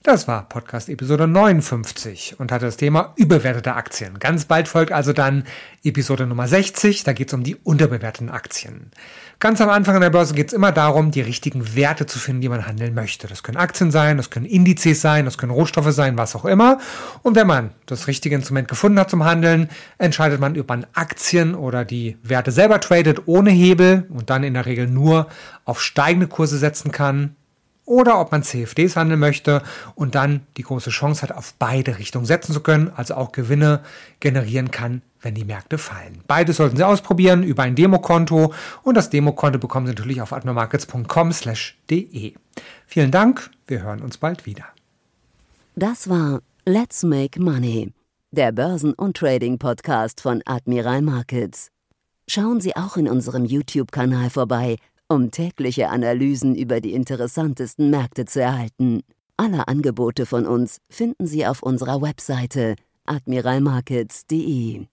Das 0.06 0.28
war 0.28 0.46
Podcast 0.50 0.90
Episode 0.90 1.26
59 1.26 2.38
und 2.38 2.52
hatte 2.52 2.66
das 2.66 2.76
Thema 2.76 3.14
überbewertete 3.16 3.72
Aktien. 3.72 4.18
Ganz 4.18 4.44
bald 4.44 4.68
folgt 4.68 4.92
also 4.92 5.14
dann 5.14 5.44
Episode 5.82 6.26
Nummer 6.26 6.46
60, 6.46 7.04
da 7.04 7.14
geht 7.14 7.28
es 7.28 7.32
um 7.32 7.42
die 7.42 7.56
unterbewerteten 7.56 8.28
Aktien. 8.28 8.90
Ganz 9.38 9.62
am 9.62 9.70
Anfang 9.70 9.94
an 9.94 10.02
der 10.02 10.10
Börse 10.10 10.34
geht 10.34 10.48
es 10.48 10.52
immer 10.52 10.72
darum, 10.72 11.10
die 11.10 11.22
richtigen 11.22 11.74
Werte 11.74 12.04
zu 12.04 12.18
finden, 12.18 12.42
die 12.42 12.50
man 12.50 12.66
handeln 12.66 12.92
möchte. 12.92 13.28
Das 13.28 13.42
können 13.42 13.56
Aktien 13.56 13.90
sein, 13.90 14.18
das 14.18 14.28
können 14.28 14.44
Indizes 14.44 15.00
sein, 15.00 15.24
das 15.24 15.38
können 15.38 15.52
Rohstoffe 15.52 15.92
sein, 15.92 16.18
was 16.18 16.36
auch 16.36 16.44
immer. 16.44 16.80
Und 17.22 17.34
wenn 17.34 17.46
man 17.46 17.70
das 17.86 18.06
richtige 18.06 18.34
Instrument 18.34 18.68
gefunden 18.68 18.98
hat 19.00 19.08
zum 19.08 19.24
Handeln, 19.24 19.70
entscheidet 19.96 20.38
man, 20.38 20.60
ob 20.60 20.68
man 20.68 20.86
Aktien 20.92 21.54
oder 21.54 21.86
die 21.86 22.18
Werte 22.22 22.52
selber 22.52 22.78
tradet 22.78 23.22
ohne 23.24 23.52
Hebel 23.52 24.06
und 24.10 24.28
dann 24.28 24.44
in 24.44 24.52
der 24.52 24.66
Regel 24.66 24.86
nur 24.86 25.28
auf 25.64 25.80
steigende 25.80 26.26
Kurse 26.26 26.58
setzen 26.58 26.92
kann 26.92 27.36
oder 27.84 28.20
ob 28.20 28.32
man 28.32 28.42
CFDs 28.42 28.96
handeln 28.96 29.20
möchte 29.20 29.62
und 29.94 30.14
dann 30.14 30.46
die 30.56 30.62
große 30.62 30.88
Chance 30.90 31.22
hat, 31.22 31.32
auf 31.32 31.54
beide 31.58 31.98
Richtungen 31.98 32.26
setzen 32.26 32.52
zu 32.52 32.60
können, 32.60 32.90
also 32.94 33.14
auch 33.14 33.32
Gewinne 33.32 33.80
generieren 34.20 34.70
kann, 34.70 35.00
wenn 35.20 35.34
die 35.34 35.44
Märkte 35.44 35.78
fallen. 35.78 36.20
Beides 36.26 36.56
sollten 36.56 36.76
Sie 36.76 36.84
ausprobieren 36.84 37.42
über 37.42 37.62
ein 37.62 37.74
Demokonto 37.74 38.52
und 38.82 38.96
das 38.96 39.10
Demokonto 39.10 39.58
bekommen 39.58 39.86
Sie 39.86 39.92
natürlich 39.92 40.22
auf 40.22 40.32
admirmarkets.com/de. 40.32 42.34
Vielen 42.86 43.10
Dank, 43.10 43.50
wir 43.66 43.82
hören 43.82 44.00
uns 44.00 44.18
bald 44.18 44.46
wieder. 44.46 44.64
Das 45.76 46.08
war 46.08 46.40
Let's 46.64 47.02
Make 47.02 47.42
Money, 47.42 47.92
der 48.30 48.52
Börsen- 48.52 48.94
und 48.94 49.16
Trading-Podcast 49.16 50.20
von 50.20 50.40
Admiral 50.46 51.02
Markets. 51.02 51.70
Schauen 52.26 52.60
Sie 52.60 52.76
auch 52.76 52.96
in 52.96 53.08
unserem 53.08 53.44
YouTube-Kanal 53.44 54.30
vorbei 54.30 54.76
um 55.08 55.31
tägliche 55.31 55.88
Analysen 55.88 56.54
über 56.54 56.81
die 56.81 56.92
interessantesten 56.92 57.90
Märkte 57.90 58.24
zu 58.24 58.40
erhalten. 58.40 59.02
Alle 59.37 59.68
Angebote 59.68 60.26
von 60.26 60.46
uns 60.46 60.79
finden 60.88 61.26
Sie 61.26 61.46
auf 61.46 61.62
unserer 61.62 62.00
Webseite 62.00 62.76
admiralmarkets.de. 63.06 64.87